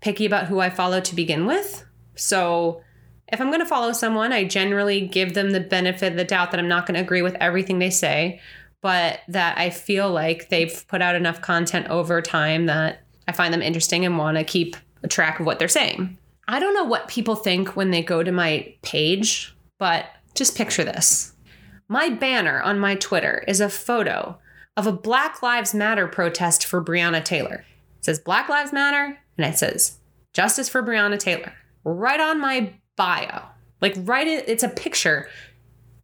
picky 0.00 0.26
about 0.26 0.46
who 0.46 0.60
I 0.60 0.70
follow 0.70 1.00
to 1.00 1.14
begin 1.14 1.46
with. 1.46 1.84
So 2.14 2.82
if 3.28 3.40
I'm 3.40 3.48
going 3.48 3.60
to 3.60 3.66
follow 3.66 3.92
someone, 3.92 4.32
I 4.32 4.44
generally 4.44 5.06
give 5.06 5.34
them 5.34 5.50
the 5.50 5.60
benefit 5.60 6.12
of 6.12 6.18
the 6.18 6.24
doubt 6.24 6.50
that 6.50 6.60
I'm 6.60 6.68
not 6.68 6.86
going 6.86 6.96
to 6.96 7.02
agree 7.02 7.22
with 7.22 7.36
everything 7.36 7.78
they 7.78 7.90
say, 7.90 8.40
but 8.80 9.20
that 9.28 9.58
I 9.58 9.70
feel 9.70 10.10
like 10.10 10.48
they've 10.48 10.84
put 10.88 11.02
out 11.02 11.14
enough 11.14 11.40
content 11.40 11.88
over 11.88 12.20
time 12.22 12.66
that 12.66 13.02
I 13.28 13.32
find 13.32 13.54
them 13.54 13.62
interesting 13.62 14.04
and 14.04 14.18
want 14.18 14.36
to 14.36 14.44
keep 14.44 14.76
track 15.08 15.38
of 15.38 15.46
what 15.46 15.58
they're 15.58 15.68
saying. 15.68 16.18
I 16.48 16.58
don't 16.58 16.74
know 16.74 16.84
what 16.84 17.08
people 17.08 17.36
think 17.36 17.76
when 17.76 17.90
they 17.90 18.02
go 18.02 18.22
to 18.22 18.32
my 18.32 18.74
page, 18.82 19.54
but 19.78 20.06
just 20.34 20.56
picture 20.56 20.84
this. 20.84 21.32
My 21.88 22.08
banner 22.08 22.60
on 22.62 22.78
my 22.78 22.96
Twitter 22.96 23.44
is 23.46 23.60
a 23.60 23.68
photo 23.68 24.38
of 24.76 24.86
a 24.86 24.92
Black 24.92 25.42
Lives 25.42 25.74
Matter 25.74 26.06
protest 26.06 26.64
for 26.64 26.82
Breonna 26.82 27.24
Taylor. 27.24 27.64
It 27.98 28.04
says 28.04 28.18
Black 28.18 28.48
Lives 28.48 28.72
Matter, 28.72 29.18
and 29.42 29.54
it 29.54 29.58
says 29.58 29.98
justice 30.32 30.68
for 30.68 30.82
Breonna 30.82 31.18
Taylor 31.18 31.52
right 31.84 32.20
on 32.20 32.40
my 32.40 32.74
bio. 32.96 33.42
Like 33.80 33.94
right 33.98 34.26
it, 34.26 34.48
it's 34.48 34.62
a 34.62 34.68
picture 34.68 35.28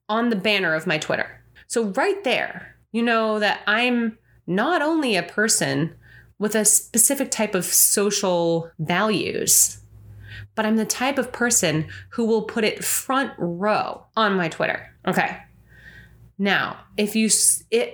on 0.09 0.31
the 0.31 0.37
banner 0.37 0.75
of 0.75 0.87
my 0.87 0.99
Twitter. 0.99 1.43
So 1.67 1.85
right 1.85 2.23
there, 2.25 2.77
you 2.93 3.03
know 3.03 3.39
that 3.39 3.61
I'm 3.67 4.19
not 4.47 4.83
only 4.83 5.17
a 5.17 5.23
person 5.23 5.95
with 6.39 6.55
a 6.55 6.65
specific 6.65 7.31
type 7.31 7.55
of 7.55 7.65
social 7.65 8.71
values, 8.79 9.79
but 10.55 10.65
I'm 10.65 10.77
the 10.77 10.87
type 10.87 11.19
of 11.19 11.33
person 11.33 11.89
who 12.11 12.25
will 12.25 12.43
put 12.43 12.65
it 12.65 12.85
front 12.85 13.33
row 13.39 14.07
on 14.17 14.37
my 14.37 14.49
Twitter. 14.49 14.95
Okay. 15.07 15.39
Now, 16.39 16.81
if 16.97 17.17
you 17.17 17.31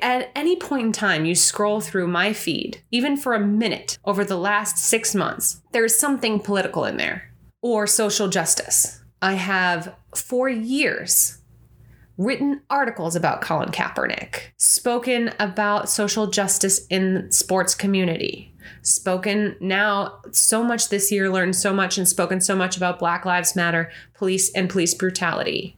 at 0.02 0.30
any 0.34 0.56
point 0.56 0.86
in 0.86 0.92
time 0.92 1.24
you 1.24 1.34
scroll 1.34 1.80
through 1.80 2.08
my 2.08 2.32
feed, 2.32 2.82
even 2.90 3.16
for 3.16 3.34
a 3.34 3.40
minute 3.40 3.98
over 4.04 4.24
the 4.24 4.36
last 4.36 4.78
six 4.78 5.14
months, 5.14 5.62
there's 5.72 5.96
something 5.96 6.40
political 6.40 6.84
in 6.84 6.96
there 6.96 7.32
or 7.60 7.86
social 7.86 8.28
justice. 8.28 9.00
I 9.20 9.34
have 9.34 9.94
for 10.16 10.48
years 10.48 11.38
written 12.18 12.60
articles 12.68 13.16
about 13.16 13.40
Colin 13.40 13.70
Kaepernick, 13.70 14.50
spoken 14.56 15.32
about 15.38 15.88
social 15.88 16.26
justice 16.26 16.86
in 16.88 17.30
sports 17.30 17.74
community, 17.74 18.54
spoken 18.82 19.56
now 19.60 20.20
so 20.32 20.62
much 20.62 20.88
this 20.88 21.10
year, 21.10 21.30
learned 21.30 21.56
so 21.56 21.72
much 21.72 21.96
and 21.96 22.06
spoken 22.06 22.40
so 22.40 22.54
much 22.54 22.76
about 22.76 22.98
Black 22.98 23.24
Lives 23.24 23.56
Matter, 23.56 23.90
police 24.14 24.52
and 24.52 24.68
police 24.68 24.94
brutality. 24.94 25.76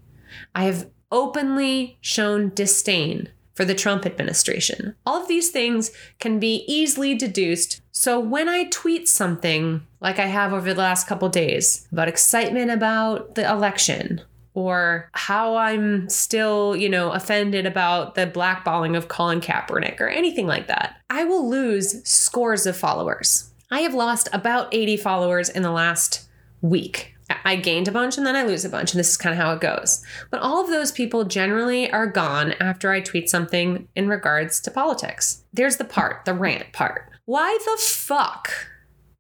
I 0.55 0.64
have 0.64 0.90
openly 1.11 1.99
shown 2.01 2.51
disdain 2.55 3.29
for 3.55 3.64
the 3.64 3.75
Trump 3.75 4.05
administration. 4.05 4.97
All 5.07 5.21
of 5.21 5.29
these 5.29 5.51
things 5.51 5.93
can 6.19 6.38
be 6.38 6.64
easily 6.67 7.14
deduced. 7.14 7.81
So 7.93 8.19
when 8.19 8.49
I 8.49 8.64
tweet 8.64 9.09
something 9.09 9.87
like 10.01 10.19
I 10.19 10.27
have 10.27 10.53
over 10.53 10.75
the 10.75 10.81
last 10.81 11.07
couple 11.07 11.29
days 11.29 11.87
about 11.93 12.09
excitement 12.09 12.71
about 12.71 13.37
the 13.37 13.49
election 13.49 14.21
or 14.55 15.09
how 15.12 15.57
I'm 15.57 16.09
still, 16.09 16.77
you 16.77 16.88
know, 16.88 17.11
offended 17.12 17.67
about 17.67 18.14
the 18.14 18.27
blackballing 18.27 18.97
of 18.97 19.09
Colin 19.09 19.40
Kaepernick 19.40 20.01
or 20.01 20.09
anything 20.09 20.47
like 20.47 20.69
that, 20.69 20.97
I 21.11 21.25
will 21.25 21.49
lose 21.49 22.07
scores 22.09 22.67
of 22.67 22.77
followers. 22.77 23.51
I 23.71 23.81
have 23.81 23.95
lost 23.95 24.29
about 24.33 24.73
80 24.73 24.97
followers 24.99 25.49
in 25.49 25.62
the 25.62 25.73
last 25.73 26.29
week 26.61 27.13
I 27.44 27.57
gained 27.57 27.88
a 27.88 27.92
bunch 27.92 28.16
and 28.16 28.27
then 28.27 28.37
I 28.37 28.42
lose 28.42 28.64
a 28.64 28.68
bunch, 28.68 28.92
and 28.92 28.99
this 29.01 29.11
is 29.11 29.16
kind 29.16 29.33
of 29.33 29.40
how 29.40 29.53
it 29.53 29.61
goes. 29.61 30.05
But 30.31 30.40
all 30.40 30.62
of 30.62 30.70
those 30.70 30.92
people 30.92 31.25
generally 31.25 31.90
are 31.90 32.07
gone 32.07 32.53
after 32.61 32.90
I 32.90 33.01
tweet 33.01 33.29
something 33.31 33.88
in 33.94 34.09
regards 34.09 34.61
to 34.61 34.70
politics. 34.70 35.44
There's 35.53 35.77
the 35.77 35.85
part, 35.85 36.25
the 36.25 36.35
rant 36.35 36.73
part. 36.73 37.11
Why 37.25 37.59
the 37.64 37.81
fuck 37.81 38.51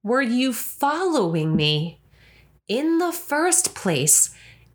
were 0.02 0.22
you 0.22 0.52
following 0.52 1.56
me 1.56 2.00
in 2.68 2.98
the 2.98 3.12
first 3.12 3.74
place 3.74 4.34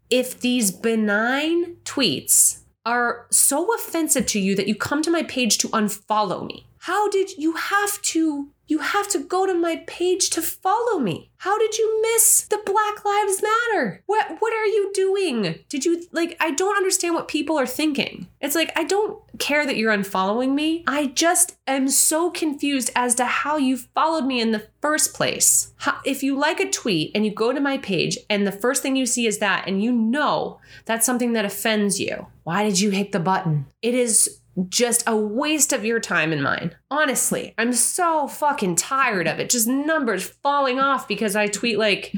if 0.10 0.40
these 0.40 0.72
benign 0.72 1.76
tweets 1.86 2.60
are 2.86 3.28
so 3.30 3.74
offensive 3.76 4.26
to 4.26 4.40
you 4.40 4.56
that 4.56 4.68
you 4.68 4.76
come 4.76 5.02
to 5.04 5.12
my 5.12 5.24
page 5.24 5.58
to 5.60 5.70
unfollow 5.70 6.46
me? 6.46 6.66
How 6.80 7.10
did 7.10 7.38
you 7.38 7.54
have 7.54 8.02
to 8.02 8.50
you 8.70 8.80
have 8.80 9.08
to 9.10 9.20
go 9.20 9.48
to 9.48 9.54
my 9.56 9.84
page 9.88 10.30
to 10.30 10.44
follow 10.44 11.00
me. 11.00 11.32
How 11.38 11.58
did 11.58 11.78
you 11.80 12.02
miss 12.04 12.42
the 12.42 12.62
Black 12.64 13.04
Lives 13.04 13.42
Matter? 13.42 14.04
What 14.06 14.38
what 14.40 14.54
are 14.54 14.66
you 14.66 14.92
doing? 14.94 15.60
Did 15.68 15.86
you 15.86 16.06
like 16.12 16.38
I 16.40 16.52
don't 16.52 16.78
understand 16.78 17.16
what 17.16 17.28
people 17.28 17.58
are 17.58 17.66
thinking. 17.66 18.28
It's 18.40 18.54
like 18.54 18.72
I 18.76 18.84
don't 18.84 19.20
care 19.40 19.66
that 19.66 19.76
you're 19.76 19.96
unfollowing 19.96 20.54
me. 20.54 20.84
I 20.86 21.08
just 21.08 21.58
am 21.66 21.90
so 21.90 22.30
confused 22.30 22.92
as 22.96 23.16
to 23.16 23.26
how 23.26 23.58
you 23.58 23.78
followed 23.78 24.26
me 24.26 24.40
in 24.40 24.52
the 24.52 24.68
first 24.82 25.16
place. 25.16 25.74
How, 25.78 26.00
if 26.06 26.22
you 26.22 26.38
like 26.38 26.60
a 26.60 26.70
tweet 26.70 27.12
and 27.16 27.26
you 27.26 27.34
go 27.34 27.52
to 27.52 27.60
my 27.60 27.80
page 27.80 28.20
and 28.30 28.46
the 28.46 28.52
first 28.52 28.84
thing 28.84 28.96
you 28.96 29.08
see 29.08 29.26
is 29.26 29.40
that 29.40 29.68
and 29.68 29.84
you 29.84 29.92
know 29.92 30.60
that's 30.86 31.08
something 31.08 31.34
that 31.34 31.46
offends 31.46 32.00
you, 32.00 32.28
why 32.44 32.64
did 32.64 32.80
you 32.80 32.92
hit 32.92 33.14
the 33.14 33.20
button? 33.20 33.66
It 33.82 33.96
is 33.96 34.40
just 34.68 35.04
a 35.08 35.16
waste 35.16 35.72
of 35.72 35.86
your 35.86 36.00
time 36.00 36.32
and 36.34 36.44
mine. 36.44 36.76
Honestly, 36.92 37.54
I'm 37.58 37.72
so 37.72 38.28
fucking 38.28 38.76
tired 38.76 39.28
of 39.28 39.40
it. 39.40 39.50
Just 39.50 39.68
numbers 39.68 40.24
falling 40.44 40.80
off 40.80 41.08
because 41.08 41.36
I 41.36 41.48
tweet 41.48 41.78
like, 41.80 42.14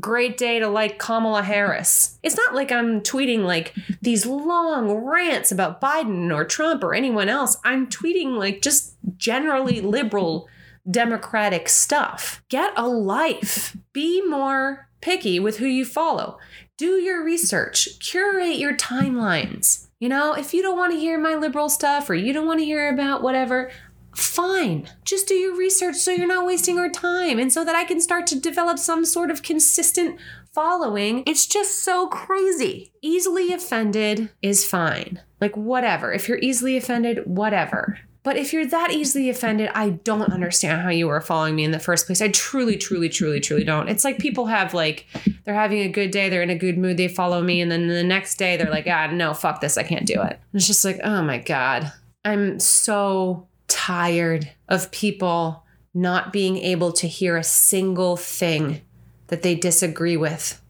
great 0.00 0.36
day 0.36 0.58
to 0.58 0.68
like 0.68 0.98
Kamala 0.98 1.42
Harris. 1.42 2.18
It's 2.22 2.36
not 2.36 2.54
like 2.54 2.72
I'm 2.72 3.00
tweeting 3.02 3.44
like 3.44 3.74
these 4.00 4.26
long 4.26 4.90
rants 4.90 5.52
about 5.52 5.80
Biden 5.80 6.34
or 6.34 6.44
Trump 6.44 6.82
or 6.82 6.94
anyone 6.94 7.28
else. 7.28 7.56
I'm 7.64 7.86
tweeting 7.88 8.36
like 8.36 8.62
just 8.62 8.96
generally 9.16 9.80
liberal 9.80 10.48
democratic 10.90 11.68
stuff. 11.68 12.42
Get 12.48 12.72
a 12.76 12.88
life. 12.88 13.76
Be 13.92 14.22
more 14.22 14.88
picky 15.00 15.38
with 15.38 15.58
who 15.58 15.66
you 15.66 15.84
follow. 15.84 16.38
Do 16.76 16.92
your 16.92 17.24
research, 17.24 17.88
curate 18.00 18.56
your 18.56 18.76
timelines. 18.76 19.87
You 20.00 20.08
know, 20.08 20.34
if 20.34 20.54
you 20.54 20.62
don't 20.62 20.78
want 20.78 20.92
to 20.92 20.98
hear 20.98 21.18
my 21.18 21.34
liberal 21.34 21.68
stuff 21.68 22.08
or 22.08 22.14
you 22.14 22.32
don't 22.32 22.46
want 22.46 22.60
to 22.60 22.64
hear 22.64 22.88
about 22.88 23.20
whatever, 23.20 23.70
fine. 24.14 24.88
Just 25.04 25.26
do 25.26 25.34
your 25.34 25.56
research 25.56 25.96
so 25.96 26.12
you're 26.12 26.26
not 26.28 26.46
wasting 26.46 26.78
our 26.78 26.88
time 26.88 27.38
and 27.40 27.52
so 27.52 27.64
that 27.64 27.74
I 27.74 27.84
can 27.84 28.00
start 28.00 28.26
to 28.28 28.38
develop 28.38 28.78
some 28.78 29.04
sort 29.04 29.30
of 29.30 29.42
consistent 29.42 30.20
following. 30.52 31.24
It's 31.26 31.46
just 31.46 31.82
so 31.82 32.06
crazy. 32.08 32.92
Easily 33.02 33.52
offended 33.52 34.30
is 34.40 34.64
fine. 34.64 35.20
Like, 35.40 35.56
whatever. 35.56 36.12
If 36.12 36.28
you're 36.28 36.38
easily 36.38 36.76
offended, 36.76 37.26
whatever. 37.26 37.98
But 38.28 38.36
if 38.36 38.52
you're 38.52 38.66
that 38.66 38.90
easily 38.90 39.30
offended, 39.30 39.70
I 39.74 39.88
don't 39.88 40.30
understand 40.34 40.82
how 40.82 40.90
you 40.90 41.06
were 41.06 41.22
following 41.22 41.56
me 41.56 41.64
in 41.64 41.70
the 41.70 41.78
first 41.78 42.04
place. 42.04 42.20
I 42.20 42.28
truly, 42.28 42.76
truly, 42.76 43.08
truly, 43.08 43.40
truly 43.40 43.64
don't. 43.64 43.88
It's 43.88 44.04
like 44.04 44.18
people 44.18 44.44
have 44.44 44.74
like, 44.74 45.06
they're 45.44 45.54
having 45.54 45.78
a 45.78 45.88
good 45.88 46.10
day, 46.10 46.28
they're 46.28 46.42
in 46.42 46.50
a 46.50 46.54
good 46.54 46.76
mood, 46.76 46.98
they 46.98 47.08
follow 47.08 47.40
me, 47.40 47.62
and 47.62 47.72
then 47.72 47.88
the 47.88 48.04
next 48.04 48.36
day 48.36 48.58
they're 48.58 48.68
like, 48.68 48.86
ah, 48.86 49.06
no, 49.06 49.32
fuck 49.32 49.62
this, 49.62 49.78
I 49.78 49.82
can't 49.82 50.04
do 50.04 50.20
it. 50.20 50.32
And 50.32 50.40
it's 50.52 50.66
just 50.66 50.84
like, 50.84 51.00
oh 51.02 51.22
my 51.22 51.38
God. 51.38 51.90
I'm 52.22 52.60
so 52.60 53.48
tired 53.66 54.52
of 54.68 54.90
people 54.90 55.64
not 55.94 56.30
being 56.30 56.58
able 56.58 56.92
to 56.92 57.08
hear 57.08 57.34
a 57.38 57.42
single 57.42 58.18
thing 58.18 58.82
that 59.28 59.40
they 59.40 59.54
disagree 59.54 60.18
with 60.18 60.60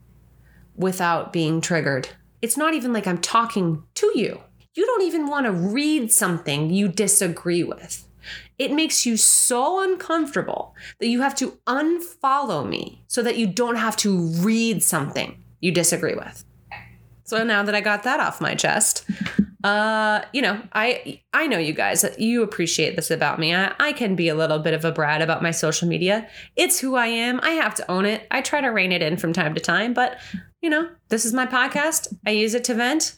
without 0.77 1.33
being 1.33 1.61
triggered. 1.61 2.09
It's 2.40 2.57
not 2.57 2.75
even 2.75 2.92
like 2.92 3.09
I'm 3.09 3.18
talking 3.18 3.83
to 3.94 4.12
you 4.14 4.42
you 4.79 4.87
don't 4.87 5.03
even 5.03 5.27
want 5.27 5.45
to 5.45 5.51
read 5.51 6.12
something 6.12 6.71
you 6.71 6.87
disagree 6.87 7.64
with. 7.64 8.07
It 8.61 8.71
makes 8.71 9.05
you 9.05 9.17
so 9.17 9.83
uncomfortable 9.83 10.77
that 11.01 11.09
you 11.09 11.21
have 11.21 11.35
to 11.35 11.59
unfollow 11.67 12.69
me 12.69 13.03
so 13.09 13.21
that 13.25 13.37
you 13.37 13.49
don't 13.49 13.75
have 13.75 13.97
to 13.97 14.17
read 14.37 14.85
something 14.85 15.43
you 15.59 15.73
disagree 15.73 16.14
with. 16.14 16.45
So 17.25 17.43
now 17.43 17.64
that 17.64 17.75
I 17.75 17.81
got 17.81 18.05
that 18.05 18.21
off 18.21 18.41
my 18.41 18.55
chest, 18.55 19.05
uh, 19.64 20.23
you 20.33 20.43
know, 20.43 20.62
I 20.73 21.23
I 21.33 21.49
know 21.49 21.59
you 21.59 21.73
guys 21.73 22.05
you 22.17 22.45
appreciate 22.45 22.95
this 22.95 23.11
about 23.11 23.41
me. 23.41 23.53
I, 23.57 23.75
I 23.81 23.93
can 23.93 24.14
be 24.14 24.29
a 24.29 24.37
little 24.37 24.61
bit 24.61 24.75
of 24.75 24.85
a 24.85 24.93
brat 24.93 25.23
about 25.23 25.43
my 25.43 25.51
social 25.51 25.88
media. 25.88 26.29
It's 26.55 26.79
who 26.79 26.95
I 26.95 27.09
am. 27.09 27.41
I 27.43 27.51
have 27.51 27.75
to 27.75 27.91
own 27.91 28.07
it. 28.07 28.29
I 28.31 28.43
try 28.43 28.61
to 28.61 28.69
rein 28.69 28.93
it 28.93 29.03
in 29.03 29.17
from 29.17 29.33
time 29.33 29.57
to 29.57 29.61
time, 29.61 29.93
but 29.93 30.19
you 30.62 30.71
know, 30.71 30.88
this 31.09 31.25
is 31.25 31.35
my 31.35 31.47
podcast. 31.47 32.17
I 32.25 32.31
use 32.31 32.55
it 32.55 32.62
to 32.64 32.75
vent 32.75 33.17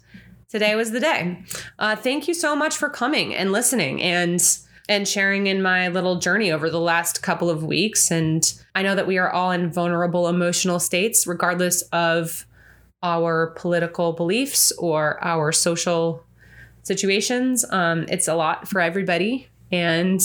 today 0.51 0.75
was 0.75 0.91
the 0.91 1.01
day. 1.01 1.43
Uh, 1.79 1.97
thank 1.97 2.29
you 2.29 2.35
so 2.35 2.55
much 2.55 2.77
for 2.77 2.89
coming 2.89 3.35
and 3.35 3.53
listening 3.53 4.03
and 4.03 4.41
and 4.89 5.07
sharing 5.07 5.47
in 5.47 5.63
my 5.63 5.87
little 5.87 6.19
journey 6.19 6.51
over 6.51 6.69
the 6.69 6.81
last 6.81 7.23
couple 7.23 7.49
of 7.49 7.63
weeks. 7.63 8.11
And 8.11 8.53
I 8.75 8.83
know 8.83 8.97
that 8.97 9.07
we 9.07 9.19
are 9.19 9.31
all 9.31 9.53
in 9.53 9.71
vulnerable 9.71 10.27
emotional 10.27 10.81
states, 10.81 11.29
regardless 11.29 11.83
of 11.93 12.45
our 13.01 13.55
political 13.57 14.13
beliefs 14.13 14.73
or 14.79 15.23
our 15.23 15.53
social 15.53 16.25
situations. 16.83 17.65
Um, 17.71 18.05
it's 18.09 18.27
a 18.27 18.35
lot 18.35 18.67
for 18.67 18.81
everybody. 18.81 19.49
And 19.71 20.21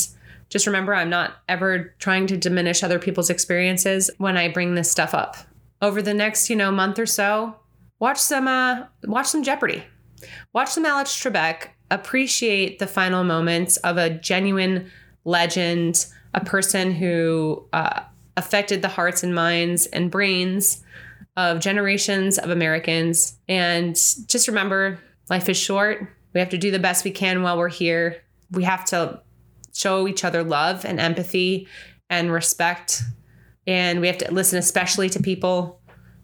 just 0.50 0.66
remember, 0.66 0.96
I'm 0.96 1.12
not 1.12 1.36
ever 1.48 1.94
trying 2.00 2.26
to 2.28 2.38
diminish 2.38 2.82
other 2.82 2.98
people's 2.98 3.30
experiences 3.30 4.10
when 4.18 4.36
I 4.36 4.48
bring 4.48 4.74
this 4.74 4.90
stuff 4.90 5.14
up. 5.14 5.38
Over 5.80 6.02
the 6.02 6.14
next, 6.14 6.50
you 6.50 6.56
know, 6.56 6.72
month 6.72 6.98
or 6.98 7.06
so, 7.06 7.56
watch 8.00 8.18
some 8.18 8.48
uh, 8.48 8.86
watch 9.04 9.28
some 9.28 9.44
Jeopardy 9.44 9.84
Watch 10.54 10.70
some 10.70 10.86
Alex 10.86 11.12
Trebek 11.12 11.70
appreciate 11.92 12.80
the 12.80 12.88
final 12.88 13.24
moments 13.24 13.78
of 13.78 13.98
a 13.98 14.10
genuine 14.10 14.90
legend, 15.24 16.06
a 16.34 16.44
person 16.44 16.92
who 16.92 17.66
uh, 17.74 18.02
affected 18.38 18.82
the 18.82 18.88
hearts 18.88 19.24
and 19.24 19.34
minds 19.34 19.86
and 19.88 20.12
brains 20.12 20.84
of 21.38 21.60
generations 21.60 22.38
of 22.38 22.50
Americans. 22.50 23.38
And 23.48 23.96
just 23.96 24.48
remember, 24.48 25.00
life 25.30 25.50
is 25.50 25.58
short. 25.58 26.08
We 26.34 26.40
have 26.40 26.50
to 26.50 26.58
do 26.58 26.72
the 26.72 26.80
best 26.80 27.06
we 27.06 27.12
can 27.12 27.42
while 27.42 27.58
we're 27.58 27.70
here. 27.70 28.22
We 28.52 28.64
have 28.64 28.86
to 28.86 29.22
show 29.74 30.08
each 30.08 30.24
other 30.24 30.44
love 30.44 30.86
and 30.86 31.00
empathy 31.00 31.68
and 32.10 32.32
respect. 32.32 33.02
And 33.68 34.00
we 34.00 34.08
have 34.08 34.18
to 34.20 34.32
listen, 34.34 34.60
especially 34.60 35.10
to 35.10 35.22
people 35.22 35.82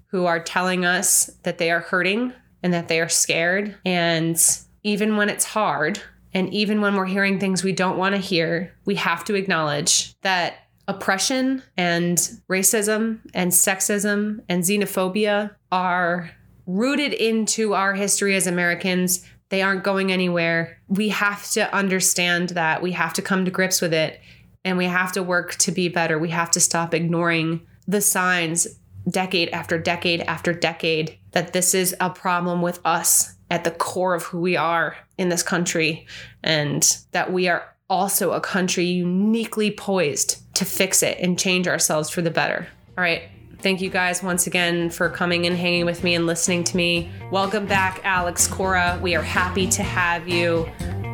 who 0.07 0.25
are 0.25 0.39
telling 0.39 0.85
us 0.85 1.27
that 1.43 1.57
they 1.57 1.71
are 1.71 1.79
hurting 1.79 2.33
and 2.63 2.73
that 2.73 2.87
they 2.87 2.99
are 2.99 3.09
scared. 3.09 3.75
And 3.85 4.37
even 4.83 5.17
when 5.17 5.29
it's 5.29 5.45
hard, 5.45 6.01
and 6.33 6.53
even 6.53 6.81
when 6.81 6.95
we're 6.95 7.05
hearing 7.05 7.39
things 7.39 7.63
we 7.63 7.73
don't 7.73 7.97
want 7.97 8.15
to 8.15 8.21
hear, 8.21 8.73
we 8.85 8.95
have 8.95 9.23
to 9.25 9.35
acknowledge 9.35 10.19
that 10.21 10.55
oppression 10.87 11.61
and 11.77 12.17
racism 12.49 13.19
and 13.33 13.51
sexism 13.51 14.41
and 14.49 14.63
xenophobia 14.63 15.51
are 15.71 16.31
rooted 16.65 17.13
into 17.13 17.73
our 17.73 17.93
history 17.93 18.35
as 18.35 18.47
Americans. 18.47 19.25
They 19.49 19.61
aren't 19.61 19.83
going 19.83 20.11
anywhere. 20.11 20.77
We 20.87 21.09
have 21.09 21.49
to 21.51 21.73
understand 21.73 22.49
that. 22.49 22.81
We 22.81 22.93
have 22.93 23.13
to 23.13 23.21
come 23.21 23.45
to 23.45 23.51
grips 23.51 23.81
with 23.81 23.93
it 23.93 24.21
and 24.63 24.77
we 24.77 24.85
have 24.85 25.11
to 25.13 25.23
work 25.23 25.55
to 25.55 25.71
be 25.71 25.89
better. 25.89 26.17
We 26.17 26.29
have 26.29 26.51
to 26.51 26.59
stop 26.59 26.93
ignoring 26.93 27.61
the 27.87 28.01
signs 28.01 28.67
decade 29.09 29.49
after 29.49 29.77
decade 29.79 30.21
after 30.21 30.53
decade 30.53 31.17
that 31.31 31.53
this 31.53 31.73
is 31.73 31.95
a 31.99 32.09
problem 32.09 32.61
with 32.61 32.79
us 32.85 33.35
at 33.49 33.63
the 33.63 33.71
core 33.71 34.15
of 34.15 34.23
who 34.23 34.39
we 34.39 34.55
are 34.55 34.95
in 35.17 35.29
this 35.29 35.43
country 35.43 36.07
and 36.43 36.97
that 37.11 37.31
we 37.31 37.47
are 37.47 37.65
also 37.89 38.31
a 38.31 38.39
country 38.39 38.85
uniquely 38.85 39.69
poised 39.69 40.37
to 40.55 40.63
fix 40.63 41.03
it 41.03 41.17
and 41.19 41.37
change 41.37 41.67
ourselves 41.67 42.09
for 42.09 42.21
the 42.21 42.31
better. 42.31 42.67
All 42.97 43.03
right. 43.03 43.23
Thank 43.59 43.81
you 43.81 43.89
guys 43.89 44.23
once 44.23 44.47
again 44.47 44.89
for 44.89 45.09
coming 45.09 45.45
and 45.45 45.55
hanging 45.55 45.85
with 45.85 46.03
me 46.03 46.15
and 46.15 46.25
listening 46.25 46.63
to 46.63 46.77
me. 46.77 47.11
Welcome 47.29 47.67
back, 47.67 48.01
Alex 48.03 48.47
Cora. 48.47 48.99
We 49.03 49.15
are 49.15 49.21
happy 49.21 49.67
to 49.67 49.83
have 49.83 50.27
you. 50.27 50.67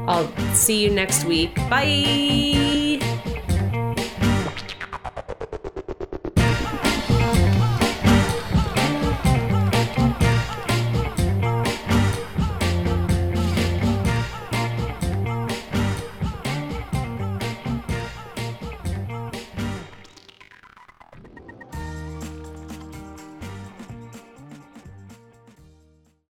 I'll 0.08 0.32
see 0.54 0.82
you 0.82 0.90
next 0.90 1.26
week. 1.26 1.56
Bye. 1.70 3.17